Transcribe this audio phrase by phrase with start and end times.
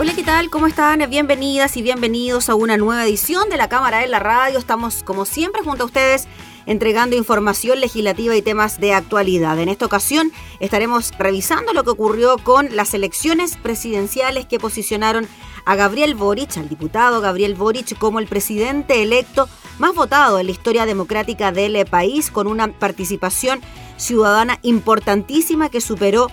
[0.00, 0.48] Hola, ¿qué tal?
[0.48, 1.02] ¿Cómo están?
[1.10, 4.56] Bienvenidas y bienvenidos a una nueva edición de la Cámara en la Radio.
[4.56, 6.28] Estamos, como siempre, junto a ustedes
[6.66, 9.58] entregando información legislativa y temas de actualidad.
[9.58, 10.30] En esta ocasión
[10.60, 15.26] estaremos revisando lo que ocurrió con las elecciones presidenciales que posicionaron
[15.64, 19.48] a Gabriel Boric, al diputado Gabriel Boric, como el presidente electo
[19.80, 23.60] más votado en la historia democrática del país, con una participación
[23.96, 26.28] ciudadana importantísima que superó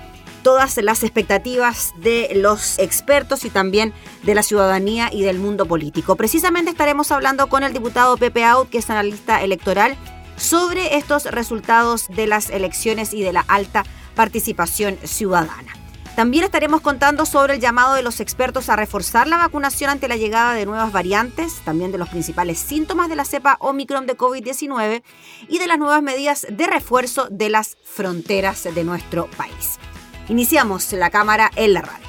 [0.46, 6.16] todas las expectativas de los expertos y también de la ciudadanía y del mundo político.
[6.16, 9.98] Precisamente estaremos hablando con el diputado Pepe Out, que es analista electoral,
[10.38, 15.74] sobre estos resultados de las elecciones y de la alta participación ciudadana.
[16.16, 20.16] También estaremos contando sobre el llamado de los expertos a reforzar la vacunación ante la
[20.16, 25.02] llegada de nuevas variantes, también de los principales síntomas de la cepa Omicron de COVID-19
[25.50, 29.80] y de las nuevas medidas de refuerzo de las fronteras de nuestro país.
[30.28, 32.06] Iniciamos la cámara en la radio.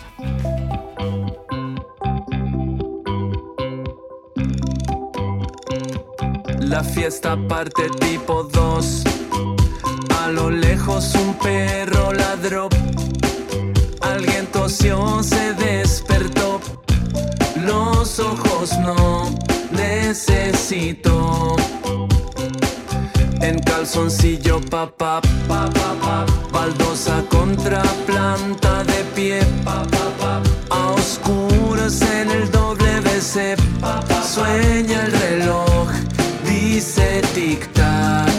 [6.61, 9.05] La fiesta parte tipo 2.
[10.23, 12.69] A lo lejos un perro ladró.
[14.01, 16.61] Alguien tosió, se despertó.
[17.65, 19.35] Los ojos no
[19.73, 21.56] necesito.
[23.41, 29.41] En calzoncillo papá, pa, pa, pa, baldosa contra planta de pie,
[30.71, 33.57] a oscuras en el WC,
[34.23, 35.89] sueña el reloj,
[36.45, 38.33] dice tic tac,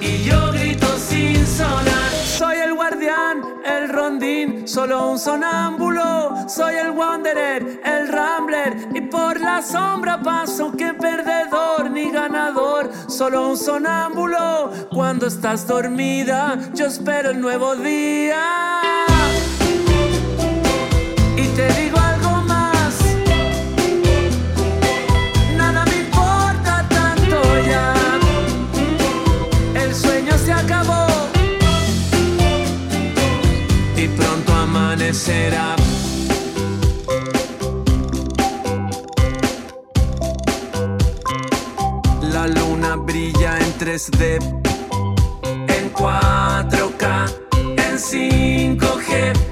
[0.00, 2.10] y yo grito sin sonar.
[2.24, 6.34] Soy el guardián, el rondín, solo un sonámbulo.
[6.48, 8.76] Soy el wanderer, el rambler,
[9.54, 12.90] la sombra paso que perdedor ni ganador.
[13.06, 14.70] Solo un sonámbulo.
[14.90, 18.44] Cuando estás dormida, yo espero el nuevo día.
[21.36, 22.94] Y te digo algo más.
[25.56, 27.38] Nada me importa tanto
[27.72, 27.94] ya.
[29.74, 31.06] El sueño se acabó
[33.96, 35.81] y pronto amanecerá.
[42.96, 44.38] Brilla en 3D,
[45.68, 47.04] en 4K,
[47.76, 49.51] en 5G,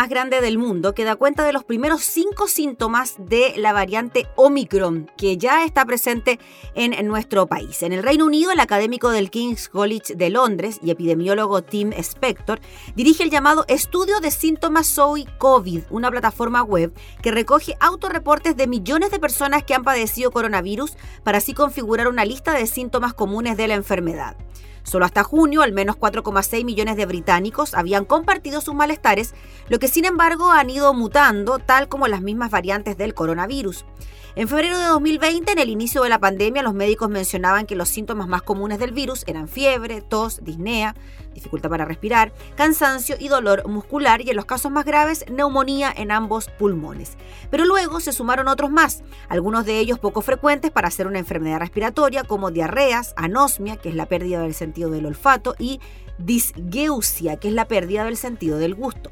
[0.00, 4.26] más grande del mundo, que da cuenta de los primeros cinco síntomas de la variante
[4.34, 6.40] Omicron, que ya está presente
[6.74, 7.82] en, nuestro país.
[7.82, 12.60] En el Reino Unido, el académico del King's College de Londres y epidemiólogo Tim Spector
[12.96, 18.68] dirige el llamado Estudio de Síntomas Zoe COVID, una plataforma web que recoge autorreportes de
[18.68, 23.58] millones de personas que han padecido coronavirus para así configurar una lista de síntomas comunes
[23.58, 24.34] de la enfermedad.
[24.90, 29.36] Solo hasta junio, al menos 4,6 millones de británicos habían compartido sus malestares,
[29.68, 33.84] lo que sin embargo han ido mutando, tal como las mismas variantes del coronavirus.
[34.36, 37.88] En febrero de 2020, en el inicio de la pandemia, los médicos mencionaban que los
[37.88, 40.94] síntomas más comunes del virus eran fiebre, tos, disnea,
[41.34, 46.12] dificultad para respirar, cansancio y dolor muscular y en los casos más graves, neumonía en
[46.12, 47.16] ambos pulmones.
[47.50, 51.58] Pero luego se sumaron otros más, algunos de ellos poco frecuentes para ser una enfermedad
[51.58, 55.80] respiratoria como diarreas, anosmia, que es la pérdida del sentido del olfato, y
[56.18, 59.10] disgeusia, que es la pérdida del sentido del gusto.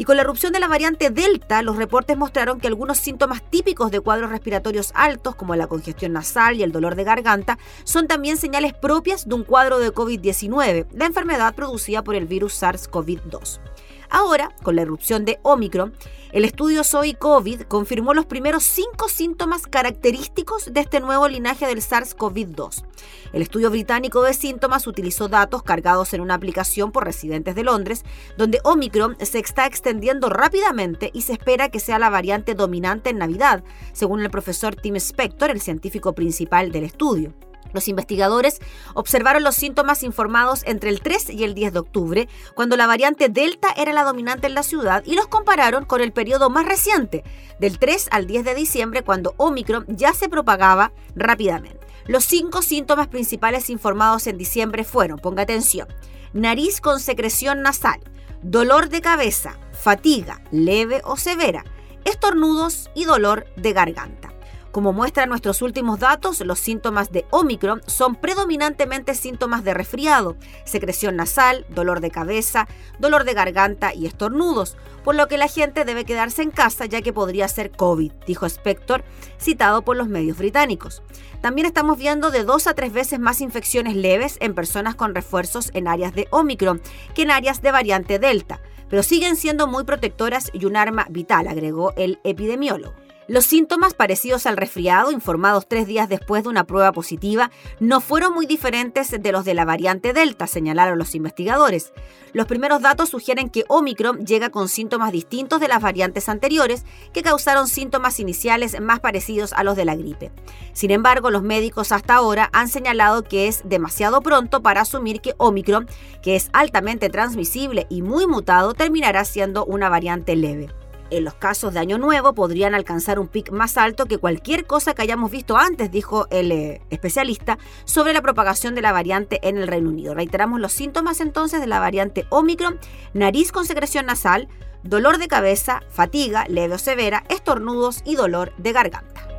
[0.00, 3.90] Y con la erupción de la variante Delta, los reportes mostraron que algunos síntomas típicos
[3.90, 8.38] de cuadros respiratorios altos, como la congestión nasal y el dolor de garganta, son también
[8.38, 13.60] señales propias de un cuadro de COVID-19, la enfermedad producida por el virus SARS-CoV-2.
[14.08, 15.92] Ahora, con la erupción de Omicron,
[16.32, 21.80] el estudio SOI COVID confirmó los primeros cinco síntomas característicos de este nuevo linaje del
[21.80, 22.84] SARS-CoV-2.
[23.32, 28.04] El estudio británico de síntomas utilizó datos cargados en una aplicación por residentes de Londres,
[28.36, 33.18] donde Omicron se está extendiendo rápidamente y se espera que sea la variante dominante en
[33.18, 37.34] Navidad, según el profesor Tim Spector, el científico principal del estudio.
[37.72, 38.60] Los investigadores
[38.94, 43.28] observaron los síntomas informados entre el 3 y el 10 de octubre, cuando la variante
[43.28, 47.24] Delta era la dominante en la ciudad, y los compararon con el periodo más reciente,
[47.58, 51.80] del 3 al 10 de diciembre, cuando Omicron ya se propagaba rápidamente.
[52.06, 55.86] Los cinco síntomas principales informados en diciembre fueron, ponga atención,
[56.32, 58.00] nariz con secreción nasal,
[58.42, 61.64] dolor de cabeza, fatiga leve o severa,
[62.04, 64.32] estornudos y dolor de garganta.
[64.72, 71.16] Como muestran nuestros últimos datos, los síntomas de Omicron son predominantemente síntomas de resfriado, secreción
[71.16, 72.68] nasal, dolor de cabeza,
[73.00, 77.02] dolor de garganta y estornudos, por lo que la gente debe quedarse en casa ya
[77.02, 79.02] que podría ser COVID, dijo Spector,
[79.40, 81.02] citado por los medios británicos.
[81.40, 85.72] También estamos viendo de dos a tres veces más infecciones leves en personas con refuerzos
[85.74, 86.80] en áreas de Omicron
[87.14, 91.48] que en áreas de variante Delta, pero siguen siendo muy protectoras y un arma vital,
[91.48, 92.94] agregó el epidemiólogo.
[93.30, 98.34] Los síntomas parecidos al resfriado, informados tres días después de una prueba positiva, no fueron
[98.34, 101.92] muy diferentes de los de la variante Delta, señalaron los investigadores.
[102.32, 107.22] Los primeros datos sugieren que Omicron llega con síntomas distintos de las variantes anteriores, que
[107.22, 110.32] causaron síntomas iniciales más parecidos a los de la gripe.
[110.72, 115.34] Sin embargo, los médicos hasta ahora han señalado que es demasiado pronto para asumir que
[115.36, 115.86] Omicron,
[116.20, 120.68] que es altamente transmisible y muy mutado, terminará siendo una variante leve
[121.10, 124.94] en los casos de Año Nuevo podrían alcanzar un pic más alto que cualquier cosa
[124.94, 129.58] que hayamos visto antes, dijo el eh, especialista, sobre la propagación de la variante en
[129.58, 130.14] el Reino Unido.
[130.14, 132.78] Reiteramos los síntomas entonces de la variante Omicron,
[133.14, 134.48] nariz con secreción nasal,
[134.82, 139.29] dolor de cabeza, fatiga leve o severa, estornudos y dolor de garganta.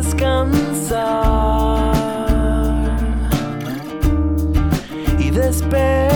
[0.00, 1.92] Descansar
[5.18, 6.14] y despertar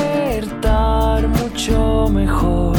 [1.29, 2.74] mucho mejor.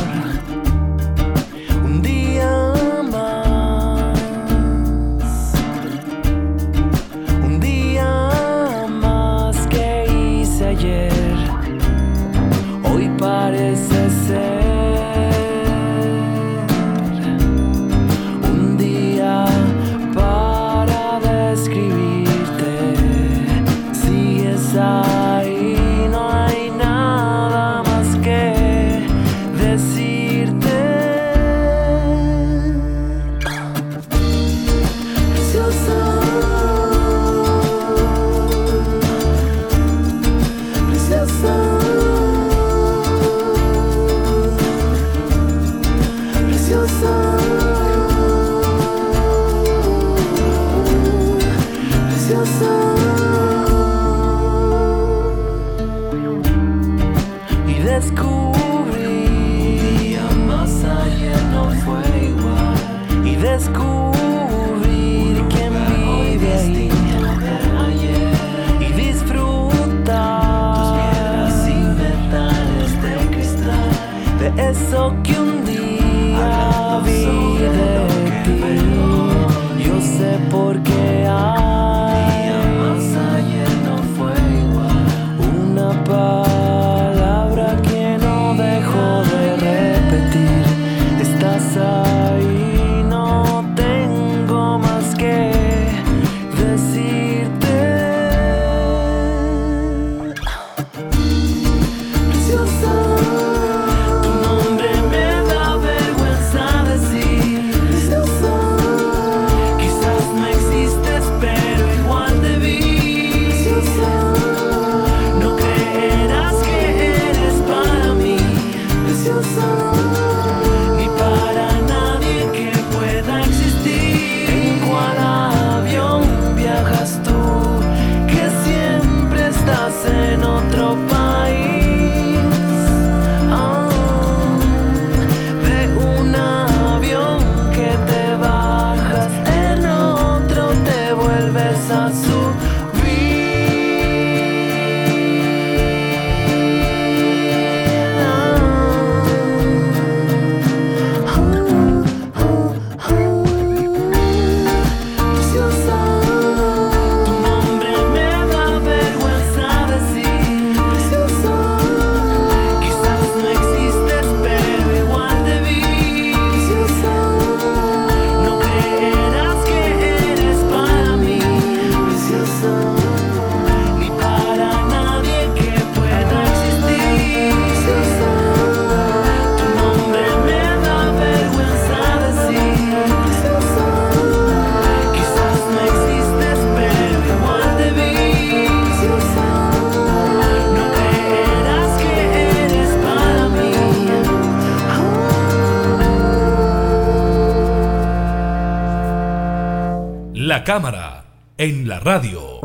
[200.65, 201.25] Cámara
[201.60, 202.60] en la radio.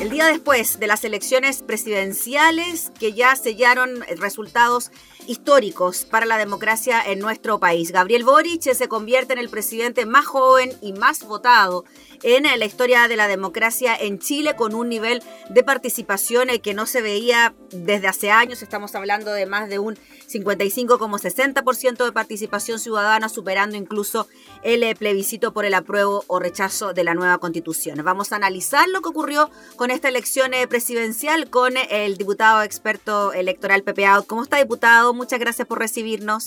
[0.00, 4.90] El día después de las elecciones presidenciales que ya sellaron resultados
[5.28, 10.26] históricos para la democracia en nuestro país, Gabriel Boric se convierte en el presidente más
[10.26, 11.84] joven y más votado
[12.22, 16.86] en la historia de la democracia en Chile con un nivel de participación que no
[16.86, 18.62] se veía desde hace años.
[18.62, 19.96] Estamos hablando de más de un
[20.28, 24.26] 55,60% de participación ciudadana, superando incluso
[24.62, 28.00] el plebiscito por el apruebo o rechazo de la nueva constitución.
[28.02, 33.82] Vamos a analizar lo que ocurrió con esta elección presidencial con el diputado experto electoral
[33.82, 34.26] Pepe Out.
[34.26, 35.14] ¿Cómo está, diputado?
[35.18, 36.46] Muchas gracias por recibirnos.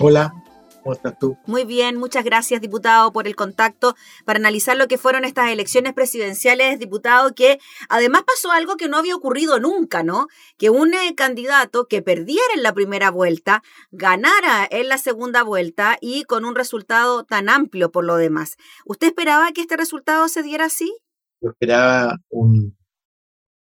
[0.00, 0.34] Hola,
[0.82, 1.38] ¿Cómo estás tú?
[1.46, 3.94] Muy bien, muchas gracias, diputado, por el contacto
[4.24, 8.96] para analizar lo que fueron estas elecciones presidenciales, diputado, que además pasó algo que no
[8.96, 10.26] había ocurrido nunca, ¿no?
[10.56, 15.96] Que un eh, candidato que perdiera en la primera vuelta ganara en la segunda vuelta
[16.00, 18.56] y con un resultado tan amplio por lo demás.
[18.84, 20.92] ¿Usted esperaba que este resultado se diera así?
[21.40, 22.76] Yo esperaba un,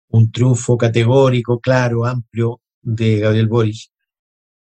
[0.07, 3.91] un triunfo categórico, claro, amplio de Gabriel Boric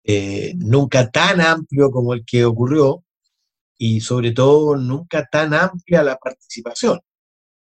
[0.04, 3.02] eh, nunca tan amplio como el que ocurrió
[3.78, 7.00] y sobre todo nunca tan amplia la participación.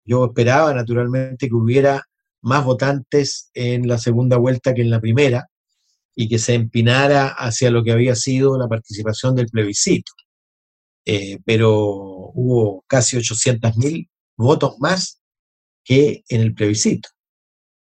[0.03, 2.03] Yo esperaba naturalmente que hubiera
[2.41, 5.49] más votantes en la segunda vuelta que en la primera
[6.15, 10.11] y que se empinara hacia lo que había sido la participación del plebiscito.
[11.05, 11.71] Eh, pero
[12.33, 15.21] hubo casi 800.000 votos más
[15.83, 17.09] que en el plebiscito.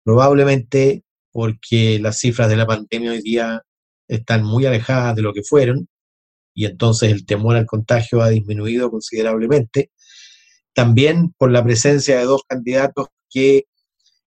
[0.04, 3.62] Probablemente porque las cifras de la pandemia hoy día
[4.18, 5.88] están muy alejadas de lo que fueron
[6.54, 9.92] y entonces el temor al contagio ha disminuido considerablemente.
[10.74, 13.66] También por la presencia de dos candidatos que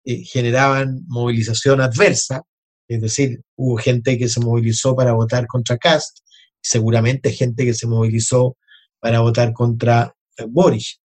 [0.03, 2.43] eh, generaban movilización adversa,
[2.88, 6.19] es decir, hubo gente que se movilizó para votar contra Cast,
[6.62, 8.57] seguramente gente que se movilizó
[9.00, 11.00] para votar contra eh, Boris.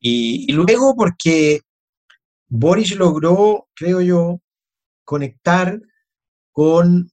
[0.00, 1.60] Y, y luego porque
[2.48, 4.40] Boris logró, creo yo,
[5.04, 5.80] conectar
[6.52, 7.10] con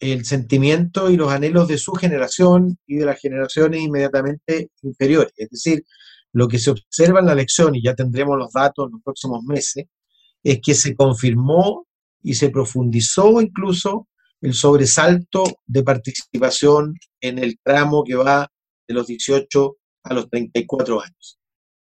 [0.00, 5.32] el sentimiento y los anhelos de su generación y de las generaciones inmediatamente inferiores.
[5.36, 5.84] Es decir,
[6.32, 9.42] lo que se observa en la elección, y ya tendremos los datos en los próximos
[9.44, 9.86] meses,
[10.42, 11.86] es que se confirmó
[12.22, 14.08] y se profundizó incluso
[14.40, 18.50] el sobresalto de participación en el tramo que va
[18.86, 21.38] de los 18 a los 34 años,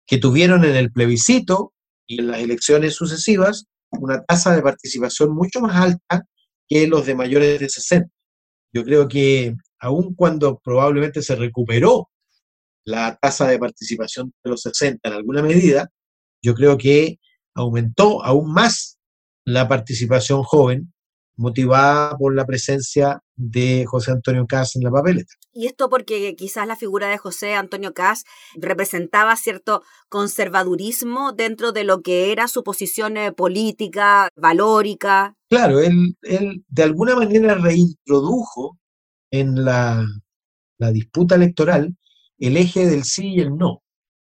[0.06, 1.74] que tuvieron en el plebiscito
[2.06, 6.26] y en las elecciones sucesivas una tasa de participación mucho más alta
[6.68, 8.10] que los de mayores de 60.
[8.74, 12.10] Yo creo que aun cuando probablemente se recuperó
[12.86, 15.90] la tasa de participación de los 60 en alguna medida,
[16.42, 17.20] yo creo que
[17.54, 18.98] aumentó aún más
[19.46, 20.94] la participación joven
[21.38, 25.34] motivada por la presencia de José Antonio Cas en la papeleta.
[25.54, 28.24] Y esto porque quizás la figura de José Antonio Cas
[28.56, 35.36] representaba cierto conservadurismo dentro de lo que era su posición eh, política, valórica.
[35.50, 38.78] Claro, él, él de alguna manera reintrodujo
[39.32, 40.06] en la,
[40.78, 41.96] la disputa electoral
[42.40, 43.84] el eje del sí y el no,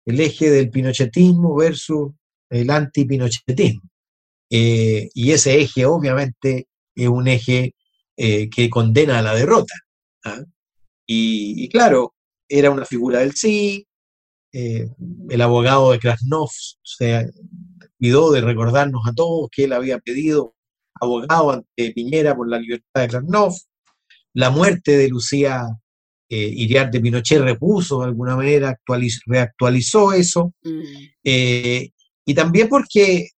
[0.06, 2.12] el eje del pinochetismo versus
[2.50, 3.82] el anti-pinochetismo.
[4.50, 6.66] Eh, y ese eje obviamente
[7.04, 7.74] es un eje
[8.16, 9.74] eh, que condena a la derrota.
[10.24, 10.42] ¿ah?
[11.06, 12.14] Y, claro,
[12.48, 13.86] era una figura del sí,
[14.52, 14.88] eh,
[15.28, 16.50] el abogado de Krasnov
[16.82, 17.30] se
[17.98, 20.54] cuidó de recordarnos a todos que él había pedido
[21.00, 23.54] abogado ante Piñera por la libertad de Krasnov,
[24.34, 25.66] la muerte de Lucía
[26.28, 28.78] eh, de Pinochet repuso de alguna manera,
[29.26, 30.82] reactualizó eso, Mm.
[31.24, 31.90] eh,
[32.24, 33.30] y también porque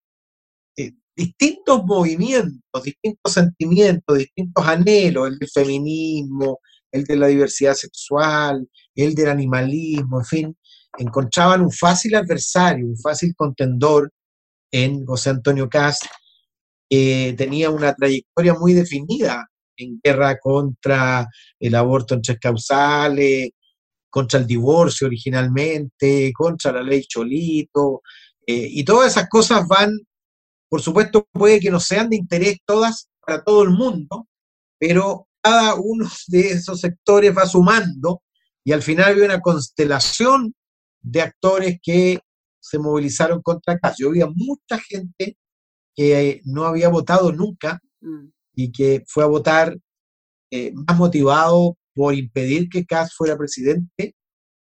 [1.15, 6.59] distintos movimientos, distintos sentimientos, distintos anhelos, el del feminismo,
[6.91, 10.57] el de la diversidad sexual, el del animalismo, en fin,
[10.97, 14.11] encontraban un fácil adversario, un fácil contendor
[14.71, 16.03] en José Antonio Cast,
[16.89, 21.27] que tenía una trayectoria muy definida en guerra contra
[21.59, 23.51] el aborto en tres causales,
[24.09, 28.01] contra el divorcio originalmente, contra la ley Cholito,
[28.45, 29.97] eh, y todas esas cosas van
[30.71, 34.27] por supuesto, puede que no sean de interés todas para todo el mundo,
[34.79, 38.23] pero cada uno de esos sectores va sumando
[38.63, 40.55] y al final había una constelación
[41.01, 42.19] de actores que
[42.61, 43.97] se movilizaron contra Kass.
[43.99, 45.37] Yo había mucha gente
[45.93, 48.31] que no había votado nunca Mm.
[48.55, 49.77] y que fue a votar
[50.51, 54.15] eh, más motivado por impedir que Kass fuera presidente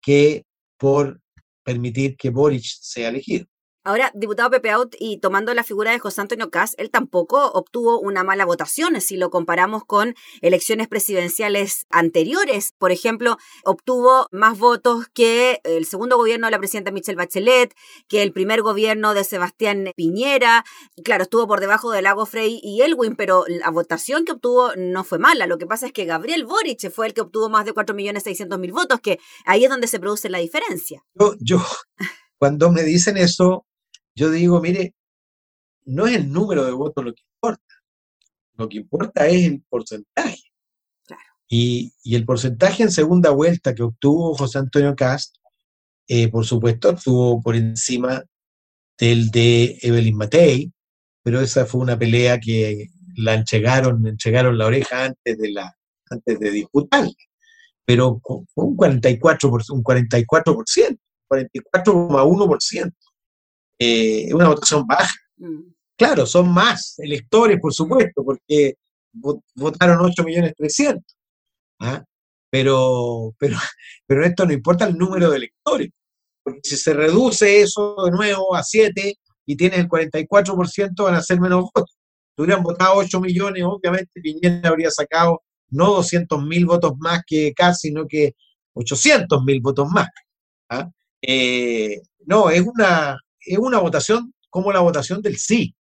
[0.01, 0.45] que
[0.79, 1.21] por
[1.65, 3.47] permitir que Boric sea elegido.
[3.87, 8.01] Ahora, diputado Pepe Out, y tomando la figura de José Antonio Caz, él tampoco obtuvo
[8.01, 12.73] una mala votación si lo comparamos con elecciones presidenciales anteriores.
[12.79, 17.77] Por ejemplo, obtuvo más votos que el segundo gobierno de la presidenta Michelle Bachelet,
[18.09, 20.65] que el primer gobierno de Sebastián Piñera.
[21.05, 25.05] Claro, estuvo por debajo de Lago Frey y Elwin, pero la votación que obtuvo no
[25.05, 25.47] fue mala.
[25.47, 28.99] Lo que pasa es que Gabriel Boric fue el que obtuvo más de 4.600.000 votos,
[28.99, 31.05] que ahí es donde se produce la diferencia.
[31.15, 31.63] Yo, yo,
[32.39, 33.66] cuando me dicen eso,
[34.17, 34.95] yo digo, mire,
[35.85, 37.75] no es el número de votos lo que importa.
[38.55, 40.43] Lo que importa es el porcentaje.
[41.07, 41.23] Claro.
[41.49, 45.37] Y, y el porcentaje en segunda vuelta que obtuvo José Antonio Cast,
[46.09, 48.25] eh, por supuesto, estuvo por encima
[48.99, 50.73] del de Evelyn Matei,
[51.23, 52.87] pero esa fue una pelea que
[53.17, 55.77] la entregaron, entregaron la oreja antes de, la,
[56.11, 57.13] antes de disputarla.
[57.85, 62.93] Pero con un 44%, un 44%, 44,1%.
[63.79, 65.13] Eh, una votación baja.
[65.37, 65.73] Mm.
[65.99, 68.75] Claro, son más electores, por supuesto, porque
[69.15, 71.03] vo- votaron 8.300.000.
[71.81, 72.05] ¿ah?
[72.51, 73.57] Pero, pero,
[74.07, 75.91] pero esto no importa el número de electores,
[76.43, 79.15] porque si se reduce eso de nuevo a 7
[79.47, 81.97] y tienes el 44%, van a ser menos votos.
[82.37, 87.89] Si hubieran votado 8 millones, obviamente Piñera habría sacado no 200.000 votos más que casi,
[87.89, 88.35] sino que
[88.75, 90.09] 800.000 votos más.
[90.71, 90.91] ¿ah?
[91.23, 95.75] Eh, no, es una, es una votación como la votación del sí.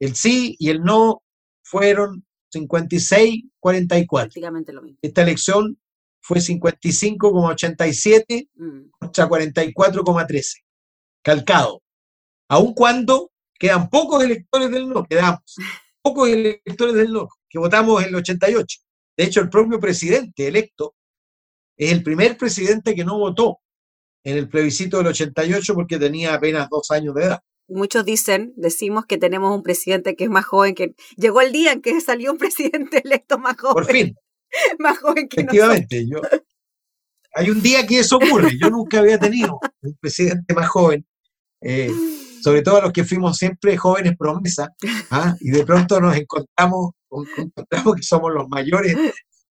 [0.00, 1.22] El sí y el no
[1.62, 4.08] fueron 56-44.
[4.08, 4.98] Prácticamente lo mismo.
[5.02, 5.78] Esta elección
[6.20, 8.90] fue 55,87 Mm.
[8.98, 10.62] contra 44,13.
[11.22, 11.82] Calcado.
[12.48, 15.40] Aun cuando quedan pocos electores del no, quedamos
[16.02, 18.78] pocos electores del no, que votamos en el 88.
[19.16, 20.94] De hecho, el propio presidente electo
[21.76, 23.60] es el primer presidente que no votó
[24.26, 27.40] en el plebiscito del 88 porque tenía apenas dos años de edad.
[27.68, 31.72] Muchos dicen, decimos que tenemos un presidente que es más joven, que llegó el día
[31.72, 34.16] en que salió un presidente electo más joven, Por fin,
[34.80, 35.74] más joven que nosotros.
[35.76, 36.06] efectivamente.
[36.08, 36.20] Yo,
[37.34, 38.50] hay un día que eso ocurre.
[38.60, 41.06] Yo nunca había tenido un presidente más joven.
[41.60, 41.90] eh,
[42.42, 44.72] sobre todo los que fuimos siempre jóvenes promesa,
[45.10, 45.34] ¿ah?
[45.40, 46.92] y de pronto nos encontramos,
[47.36, 48.96] encontramos que somos los mayores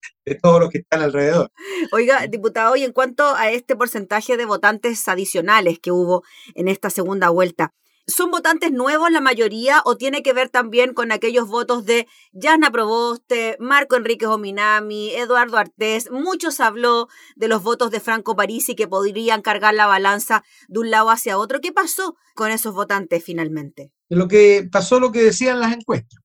[0.24, 1.50] de todos los que están alrededor.
[1.92, 6.22] Oiga, diputado, y en cuanto a este porcentaje de votantes adicionales que hubo
[6.54, 7.72] en esta segunda vuelta,
[8.06, 12.70] ¿son votantes nuevos la mayoría o tiene que ver también con aquellos votos de Yasna
[12.70, 16.10] Proboste, Marco Enríquez Ominami, Eduardo Artés?
[16.10, 20.90] Muchos habló de los votos de Franco Parisi que podrían cargar la balanza de un
[20.90, 21.60] lado hacia otro.
[21.60, 23.92] ¿Qué pasó con esos votantes finalmente?
[24.08, 26.20] Lo que pasó lo que decían las encuestas.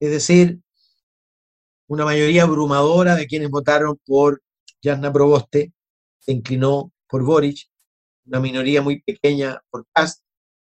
[0.00, 0.60] Es decir,
[1.92, 4.42] una mayoría abrumadora de quienes votaron por
[4.82, 5.74] Jasna Proboste
[6.20, 7.68] se inclinó por Boric,
[8.24, 10.22] una minoría muy pequeña por Kast,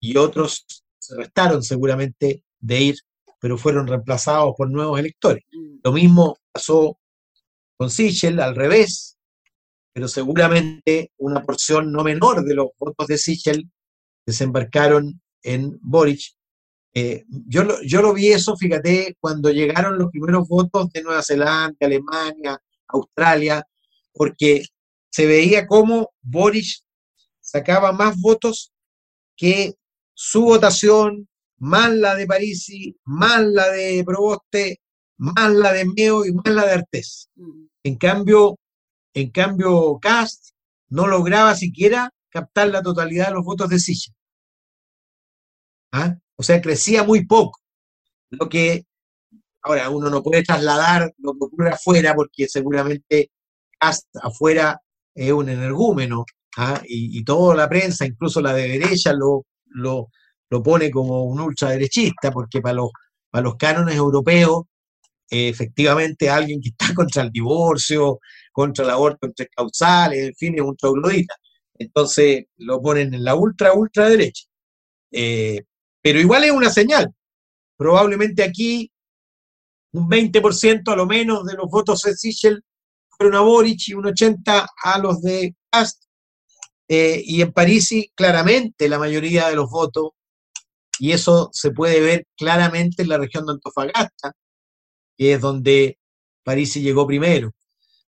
[0.02, 0.66] y otros
[1.00, 2.96] se restaron seguramente de ir,
[3.40, 5.46] pero fueron reemplazados por nuevos electores.
[5.86, 7.00] Lo mismo pasó
[7.78, 9.18] con Sichel, al revés,
[9.94, 13.72] pero seguramente una porción no menor de los votos de Sichel
[14.26, 16.36] desembarcaron en Boric.
[16.98, 21.22] Eh, yo, lo, yo lo vi eso, fíjate, cuando llegaron los primeros votos de Nueva
[21.22, 23.68] Zelanda, Alemania, Australia,
[24.14, 24.64] porque
[25.10, 26.66] se veía como Boric
[27.42, 28.72] sacaba más votos
[29.36, 29.76] que
[30.14, 31.28] su votación,
[31.58, 34.80] más la de Parisi, más la de Proboste,
[35.18, 37.30] más la de Meo y más la de Artés.
[37.36, 37.66] Mm.
[37.84, 38.58] En cambio,
[39.14, 40.52] en cambio, Cast
[40.90, 44.14] no lograba siquiera captar la totalidad de los votos de Silla.
[45.92, 46.18] ¿Ah?
[46.38, 47.60] O sea, crecía muy poco.
[48.30, 48.86] Lo que,
[49.62, 53.32] ahora, uno no puede trasladar lo que ocurre afuera, porque seguramente
[53.80, 54.82] Cast afuera
[55.14, 56.26] es un energúmeno,
[56.58, 56.82] ¿ah?
[56.88, 60.10] y, y toda la prensa, incluso la de derecha, lo, lo,
[60.50, 62.90] lo pone como un ultraderechista, porque para los,
[63.30, 64.64] para los cánones europeos,
[65.30, 68.20] efectivamente alguien que está contra el divorcio,
[68.52, 71.36] contra el aborto entre causales, en fin, es un troglodita.
[71.78, 74.46] Entonces lo ponen en la ultra, ultra derecha.
[75.12, 75.64] Eh,
[76.06, 77.12] pero igual es una señal.
[77.76, 78.92] Probablemente aquí
[79.92, 82.64] un 20% a lo menos de los votos de Sichel
[83.10, 86.04] fueron a Boric y un 80% a los de Cast.
[86.88, 90.12] Eh, y en París claramente la mayoría de los votos,
[91.00, 94.34] y eso se puede ver claramente en la región de Antofagasta,
[95.18, 95.98] que es donde
[96.44, 97.52] París llegó primero.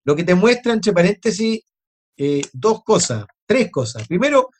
[0.03, 1.61] Lo que te muestra, entre paréntesis,
[2.15, 4.07] eh, dos cosas, tres cosas.
[4.07, 4.51] Primero,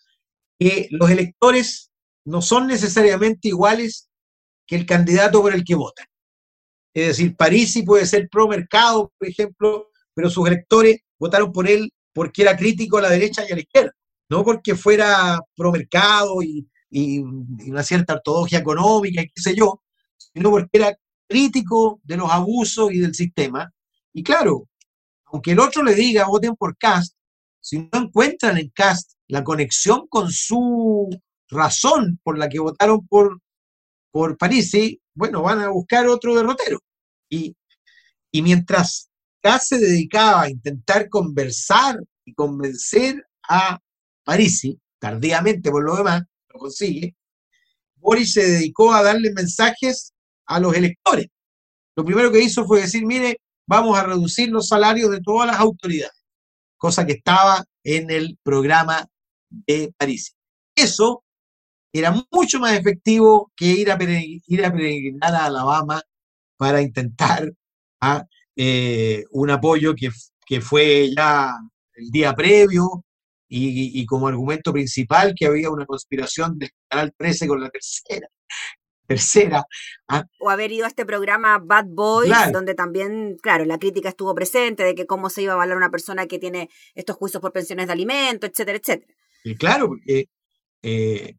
[0.58, 1.91] que los electores
[2.27, 4.09] no son necesariamente iguales
[4.65, 6.05] que el candidato por el que votan.
[6.93, 11.91] Es decir, Parisi puede ser pro mercado, por ejemplo, pero sus electores votaron por él
[12.13, 13.91] porque era crítico a la derecha y a la izquierda,
[14.29, 19.55] no porque fuera pro mercado y y, y una cierta ortodoxia económica y qué sé
[19.55, 19.81] yo,
[20.33, 20.95] sino porque era
[21.27, 23.71] crítico de los abusos y del sistema.
[24.13, 24.67] Y claro,
[25.25, 27.15] aunque el otro le diga voten por Cast,
[27.59, 31.09] si no encuentran en Cast la conexión con su
[31.49, 33.39] razón por la que votaron por,
[34.12, 36.79] por Parisi, bueno, van a buscar otro derrotero.
[37.29, 37.55] Y,
[38.31, 39.10] y mientras
[39.41, 43.79] Cast se dedicaba a intentar conversar y convencer a
[44.23, 47.15] Parisi, tardíamente por lo demás, lo consigue,
[47.95, 50.13] Boris se dedicó a darle mensajes
[50.45, 51.27] a los electores.
[51.95, 55.60] Lo primero que hizo fue decir, mire, vamos a reducir los salarios de todas las
[55.60, 56.23] autoridades,
[56.77, 59.07] cosa que estaba en el programa
[59.49, 60.36] de París.
[60.75, 61.23] Eso
[61.99, 66.01] era mucho más efectivo que ir a, ir a peregrinar a Alabama
[66.57, 67.51] para intentar
[68.01, 68.23] ah,
[68.55, 70.10] eh, un apoyo que,
[70.45, 71.51] que fue ya
[71.95, 73.03] el día previo
[73.49, 78.27] y, y como argumento principal que había una conspiración del Canal 13 con la tercera.
[79.07, 79.63] Tercera,
[80.39, 82.51] O haber ido a este programa Bad Boys, Claro.
[82.51, 85.89] donde también, claro, la crítica estuvo presente de que cómo se iba a avalar una
[85.89, 89.13] persona que tiene estos juicios por pensiones de alimento, etcétera, etcétera.
[89.45, 90.25] y claro, porque
[90.83, 91.36] eh,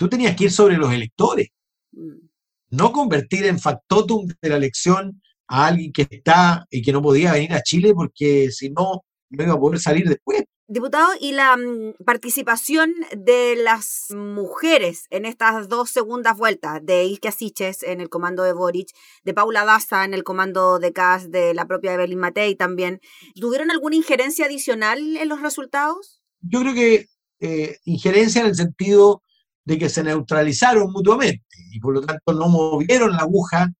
[0.00, 1.48] tú tenías que ir sobre los electores.
[1.92, 2.28] Mm.
[2.70, 7.32] no convertir en factotum de la elección a alguien que está y que no podía
[7.32, 10.44] venir a Chile porque si no, no iba a poder salir después.
[10.68, 17.32] Diputado, ¿y la mm, participación de las mujeres en estas dos segundas vueltas, de Iskia
[17.32, 18.90] Siches en el comando de Boric,
[19.24, 23.00] de Paula Daza en el comando de CAS, de la propia Evelyn Matei también,
[23.34, 26.22] ¿tuvieron alguna injerencia adicional en los resultados?
[26.40, 27.06] Yo creo que
[27.40, 29.22] eh, injerencia en el sentido
[29.64, 33.70] de que se neutralizaron mutuamente y por lo tanto no movieron la aguja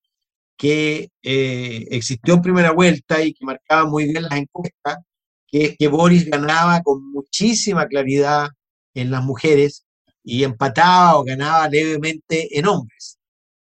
[0.57, 4.99] que eh, existió en primera vuelta y que marcaba muy bien las encuestas,
[5.47, 8.49] que que Boris ganaba con muchísima claridad
[8.95, 9.85] en las mujeres
[10.23, 13.19] y empataba o ganaba levemente en hombres.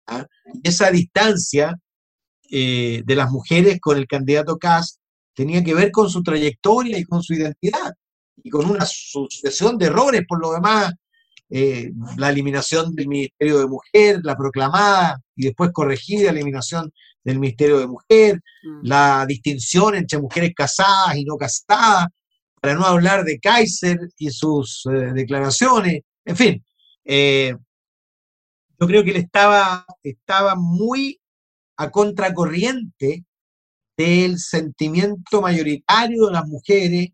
[0.07, 0.25] ¿ah?
[0.53, 1.79] Y esa distancia
[2.51, 4.99] eh, de las mujeres con el candidato Kass
[5.33, 7.93] tenía que ver con su trayectoria y con su identidad
[8.43, 10.93] y con una sucesión de errores por lo demás,
[11.49, 16.91] eh, la eliminación del Ministerio de Mujer, la proclamada y después corregida eliminación
[17.23, 18.79] del Ministerio de Mujer, Mm.
[18.83, 22.07] la distinción entre mujeres casadas y no casadas,
[22.61, 26.65] para no hablar de Kaiser y sus eh, declaraciones, en fin,
[27.05, 27.55] eh,
[28.79, 31.19] yo creo que él estaba, estaba muy
[31.77, 33.23] a contracorriente
[33.97, 37.09] del sentimiento mayoritario de las mujeres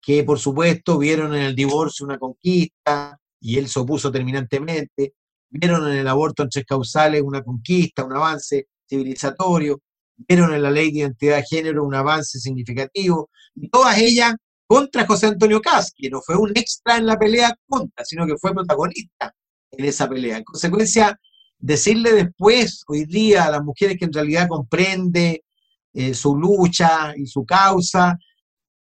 [0.00, 5.14] que por supuesto vieron en el divorcio una conquista y él se opuso terminantemente,
[5.48, 9.80] vieron en el aborto en tres causales una conquista, un avance civilizatorio,
[10.16, 13.30] vieron en la ley de identidad de género un avance significativo,
[13.70, 14.34] todas ellas
[14.66, 18.36] contra José Antonio Caz, que no fue un extra en la pelea contra, sino que
[18.36, 19.32] fue protagonista
[19.70, 20.38] en esa pelea.
[20.38, 21.18] En consecuencia,
[21.58, 25.44] decirle después, hoy día, a las mujeres que en realidad comprende
[25.92, 28.18] eh, su lucha y su causa,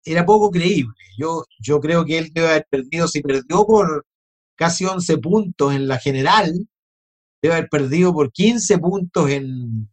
[0.04, 0.96] era poco creíble.
[1.18, 4.06] Yo, yo creo que él debe haber perdido, si perdió por
[4.62, 6.54] casi 11 puntos en la general,
[7.42, 9.90] debe haber perdido por 15 puntos en,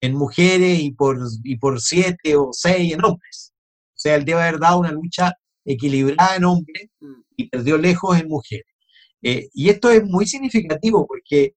[0.00, 3.52] en mujeres y por, y por 7 o 6 en hombres.
[3.88, 6.88] O sea, él debe haber dado una lucha equilibrada en hombres
[7.36, 8.64] y perdió lejos en mujeres.
[9.20, 11.54] Eh, y esto es muy significativo porque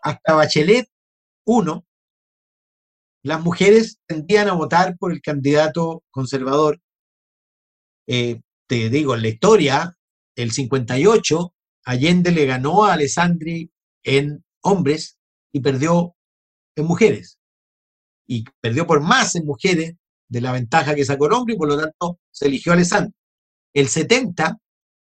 [0.00, 0.88] hasta Bachelet
[1.44, 1.84] 1,
[3.22, 6.80] las mujeres tendían a votar por el candidato conservador.
[8.06, 9.94] Eh, te digo, en la historia,
[10.36, 11.52] el 58,
[11.86, 13.70] Allende le ganó a Alessandri
[14.02, 15.18] en hombres
[15.52, 16.16] y perdió
[16.74, 17.38] en mujeres.
[18.26, 19.94] Y perdió por más en mujeres
[20.28, 23.14] de la ventaja que sacó el hombre y por lo tanto se eligió a Alessandri.
[23.72, 24.58] El 70,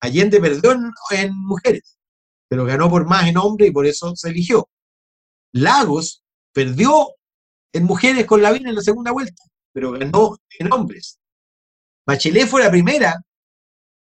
[0.00, 0.72] Allende perdió
[1.10, 1.98] en, mujeres,
[2.48, 4.68] pero ganó por más en hombres y por eso se eligió.
[5.52, 7.14] Lagos perdió
[7.72, 11.18] en mujeres con Lavín en la segunda vuelta, pero ganó en hombres.
[12.06, 13.22] Bachelet fue la primera,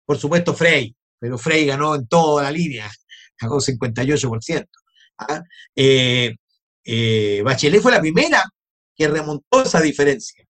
[0.05, 2.89] por supuesto Frey, pero Frey ganó en toda la línea,
[3.39, 4.67] ganó 58%.
[5.19, 5.43] ¿ah?
[5.75, 6.35] Eh,
[6.85, 8.43] eh, Bachelet fue la primera
[8.95, 10.45] que remontó esa diferencia.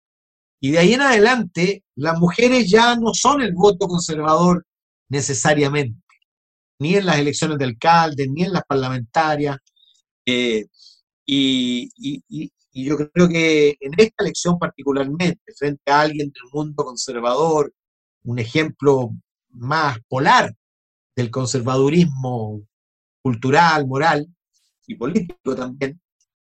[0.60, 4.66] Y de ahí en adelante, las mujeres ya no son el voto conservador
[5.10, 6.02] necesariamente,
[6.80, 9.58] ni en las elecciones de alcalde, ni en las parlamentarias.
[10.26, 10.66] eh,
[11.26, 17.74] y, y- yo creo que en esta elección particularmente, frente a alguien del mundo conservador,
[18.24, 19.12] un ejemplo
[19.56, 20.54] más polar
[21.16, 22.62] del conservadurismo
[23.22, 24.28] cultural, moral
[24.88, 26.00] y político también,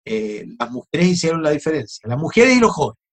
[0.06, 3.04] eh, las mujeres hicieron la diferencia, las mujeres y los jóvenes.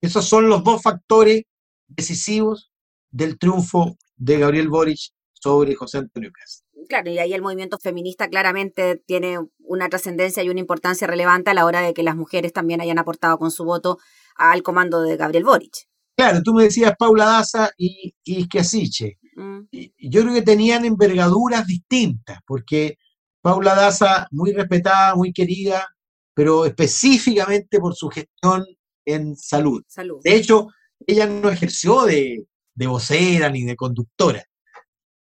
[0.00, 1.44] Esos son los dos factores
[1.88, 2.70] decisivos
[3.10, 4.98] del triunfo de Gabriel Boric
[5.32, 6.64] sobre José Antonio Cast.
[6.88, 11.54] Claro, y ahí el movimiento feminista claramente tiene una trascendencia y una importancia relevante a
[11.54, 13.98] la hora de que las mujeres también hayan aportado con su voto
[14.36, 15.88] al comando de Gabriel Boric.
[16.16, 19.18] Claro, tú me decías Paula Daza y, y Schiasiche.
[19.36, 19.60] Mm,
[19.98, 22.96] yo creo que tenían envergaduras distintas, porque
[23.42, 25.86] Paula Daza, muy respetada, muy querida,
[26.34, 28.64] pero específicamente por su gestión
[29.04, 29.82] en salud.
[29.86, 30.20] salud.
[30.24, 30.68] De hecho,
[31.06, 34.42] ella no ejerció de, de vocera ni de conductora.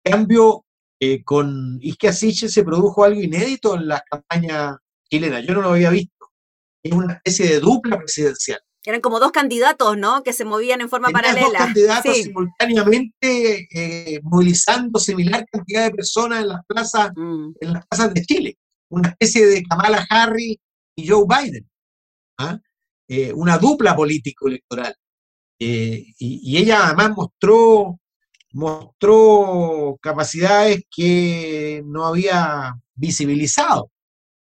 [0.04, 0.66] En cambio,
[1.00, 4.78] eh, con Isque Asiche se produjo algo inédito en la campaña
[5.10, 5.40] chilena.
[5.40, 6.28] Yo no lo había visto.
[6.84, 8.60] Es una especie de dupla presidencial.
[8.86, 10.24] Eran como dos candidatos, ¿no?
[10.24, 11.60] Que se movían en forma Tenías dos paralela.
[11.66, 12.24] candidatos Sí.
[12.24, 18.22] simultáneamente eh, movilizando similar cantidad de personas en las plazas Mm, en las plazas de
[18.26, 18.58] Chile,
[18.90, 20.58] una especie de Kamala Harris
[20.96, 21.70] y Joe Biden,
[22.40, 22.60] ¿ah?
[23.08, 24.96] Eh, una dupla político-electoral.
[25.60, 28.00] Eh, y, y ella además mostró,
[28.52, 33.90] mostró capacidades que no había visibilizado,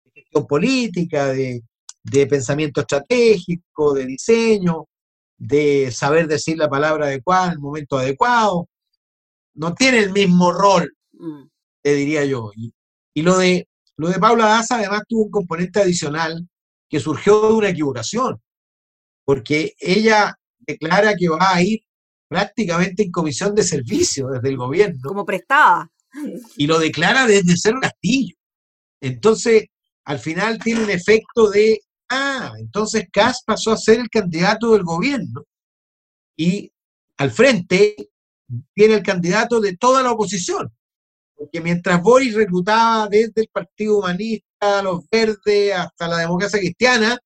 [0.06, 1.62] de gestión política, de,
[2.04, 4.88] de pensamiento estratégico, de diseño,
[5.38, 8.68] de saber decir la palabra adecuada en el momento adecuado.
[9.54, 11.44] No tiene el mismo rol mm.
[11.82, 12.52] te diría yo.
[12.56, 12.74] Y,
[13.14, 13.68] y lo de
[14.02, 16.50] lo de Paula Daza además tuvo un componente adicional
[16.90, 18.42] que surgió de una equivocación,
[19.24, 21.82] porque ella declara que va a ir
[22.28, 25.88] prácticamente en comisión de servicio desde el gobierno Como prestaba.
[26.58, 28.36] y lo declara desde Cerro Castillo.
[29.02, 29.68] Entonces,
[30.06, 34.84] al final tiene un efecto de, ah, entonces Cas pasó a ser el candidato del
[34.84, 35.44] gobierno
[36.38, 36.72] y
[37.18, 37.96] al frente
[38.74, 40.72] tiene el candidato de toda la oposición.
[41.36, 47.18] Porque mientras Boris reclutaba desde el Partido Humanista, los Verdes, hasta la democracia cristiana,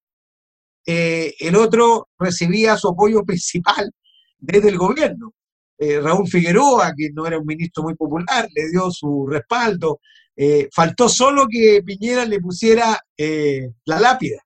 [0.86, 3.92] eh, el otro recibía su apoyo principal
[4.38, 5.34] desde el gobierno.
[5.78, 10.00] Eh, Raúl Figueroa, que no era un ministro muy popular, le dio su respaldo.
[10.36, 14.45] Eh, faltó solo que Piñera le pusiera la lápida.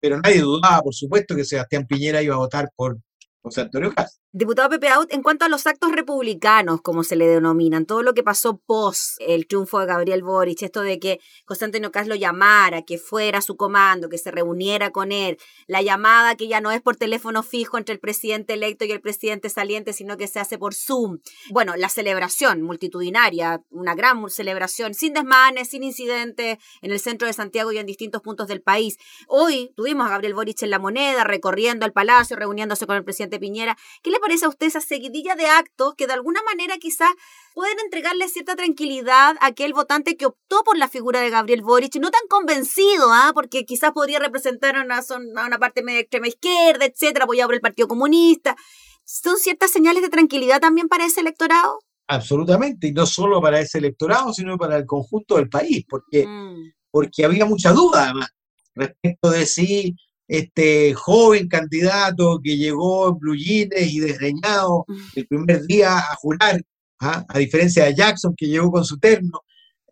[0.00, 2.98] Pero nadie dudaba, por supuesto, que Sebastián Piñera iba a votar por
[3.42, 4.18] José Antonio Cast.
[4.30, 8.12] Diputado Pepe Out, en cuanto a los actos republicanos, como se le denominan, todo lo
[8.12, 12.14] que pasó post el triunfo de Gabriel Boric, esto de que José Antonio Caz lo
[12.14, 16.60] llamara, que fuera a su comando, que se reuniera con él, la llamada que ya
[16.60, 20.26] no es por teléfono fijo entre el presidente electo y el presidente saliente, sino que
[20.26, 21.20] se hace por Zoom.
[21.50, 27.32] Bueno, la celebración multitudinaria, una gran celebración, sin desmanes, sin incidentes, en el centro de
[27.32, 28.98] Santiago y en distintos puntos del país.
[29.26, 33.27] Hoy tuvimos a Gabriel Boric en la moneda, recorriendo el palacio, reuniéndose con el presidente
[33.38, 33.76] Piñera.
[34.02, 37.10] ¿Qué le parece a usted esa seguidilla de actos que de alguna manera quizás
[37.54, 41.96] pueden entregarle cierta tranquilidad a aquel votante que optó por la figura de Gabriel Boric,
[41.96, 43.32] no tan convencido, ¿ah?
[43.34, 47.56] porque quizás podría representar a una, a una parte media extrema izquierda, etcétera, apoyado por
[47.56, 48.56] el Partido Comunista?
[49.04, 51.80] ¿Son ciertas señales de tranquilidad también para ese electorado?
[52.06, 56.72] Absolutamente, y no solo para ese electorado, sino para el conjunto del país, porque Mm,
[56.90, 58.30] porque había mucha duda además
[58.74, 59.96] respecto de si
[60.28, 66.62] este joven candidato que llegó en blue jeans y desgreñado el primer día a jurar,
[67.00, 67.24] ¿ah?
[67.26, 69.40] a diferencia de Jackson que llegó con su terno,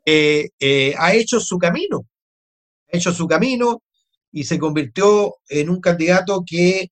[0.05, 2.07] eh, eh, ha hecho su camino,
[2.93, 3.83] ha hecho su camino
[4.31, 6.91] y se convirtió en un candidato que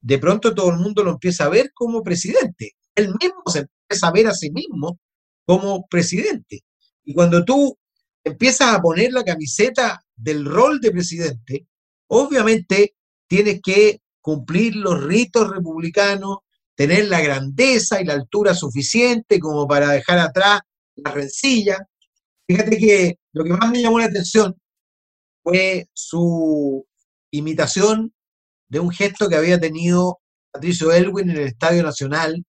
[0.00, 2.76] de pronto todo el mundo lo empieza a ver como presidente.
[2.94, 5.00] Él mismo se empieza a ver a sí mismo
[5.44, 6.62] como presidente.
[7.04, 7.76] Y cuando tú
[8.22, 11.66] empiezas a poner la camiseta del rol de presidente,
[12.08, 12.94] obviamente
[13.26, 16.38] tienes que cumplir los ritos republicanos,
[16.74, 20.60] tener la grandeza y la altura suficiente como para dejar atrás
[20.96, 21.86] la rencilla.
[22.46, 24.56] Fíjate que lo que más me llamó la atención
[25.42, 26.86] fue su
[27.30, 28.12] imitación
[28.68, 32.44] de un gesto que había tenido Patricio Elwin en el Estadio Nacional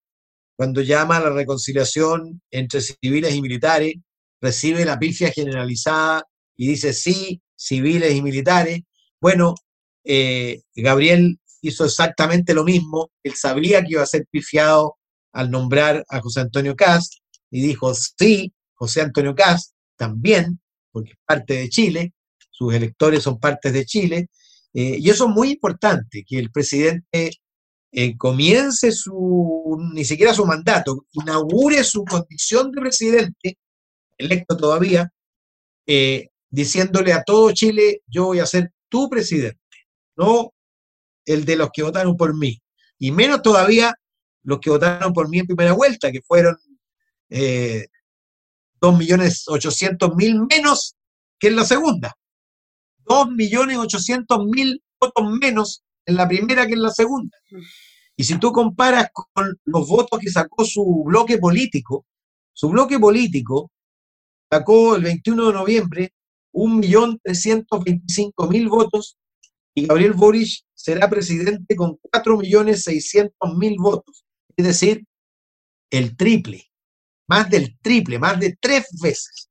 [0.59, 3.93] cuando llama a la reconciliación entre civiles y militares,
[4.41, 6.25] recibe la pifia generalizada
[6.57, 8.81] y dice sí, civiles y militares.
[9.21, 9.55] Bueno,
[10.05, 14.97] eh, Gabriel hizo exactamente lo mismo, él sabía que iba a ser pifiado
[15.34, 17.15] al nombrar a José Antonio Cast
[17.51, 22.13] y dijo sí, José Antonio Cast también, porque es parte de Chile,
[22.49, 24.29] sus electores son partes de Chile,
[24.73, 27.32] eh, y eso es muy importante, que el presidente
[27.91, 33.58] eh, comience su, ni siquiera su mandato, inaugure su condición de presidente,
[34.17, 35.12] electo todavía,
[36.51, 39.60] diciéndole a todo Chile, yo voy a ser tu presidente,
[40.15, 40.54] no
[41.25, 42.62] el de los que votaron por mí,
[42.97, 43.95] y menos todavía
[44.43, 46.58] los que votaron por mí en primera vuelta, que fueron
[47.30, 47.88] eh,
[48.82, 50.95] 2.800.000 menos
[51.38, 52.15] que en la segunda.
[53.06, 57.38] 2.800.000 votos menos en la primera que en la segunda.
[58.15, 62.06] Y si tú comparas con los votos que sacó su bloque político,
[62.54, 63.71] su bloque político
[64.52, 66.13] sacó el 21 de noviembre
[66.53, 69.17] 1.325.000 votos
[69.73, 75.05] y Gabriel Boric será presidente con 4.600.000 votos, es decir,
[75.89, 76.65] el triple,
[77.27, 79.49] más del triple, más de tres veces.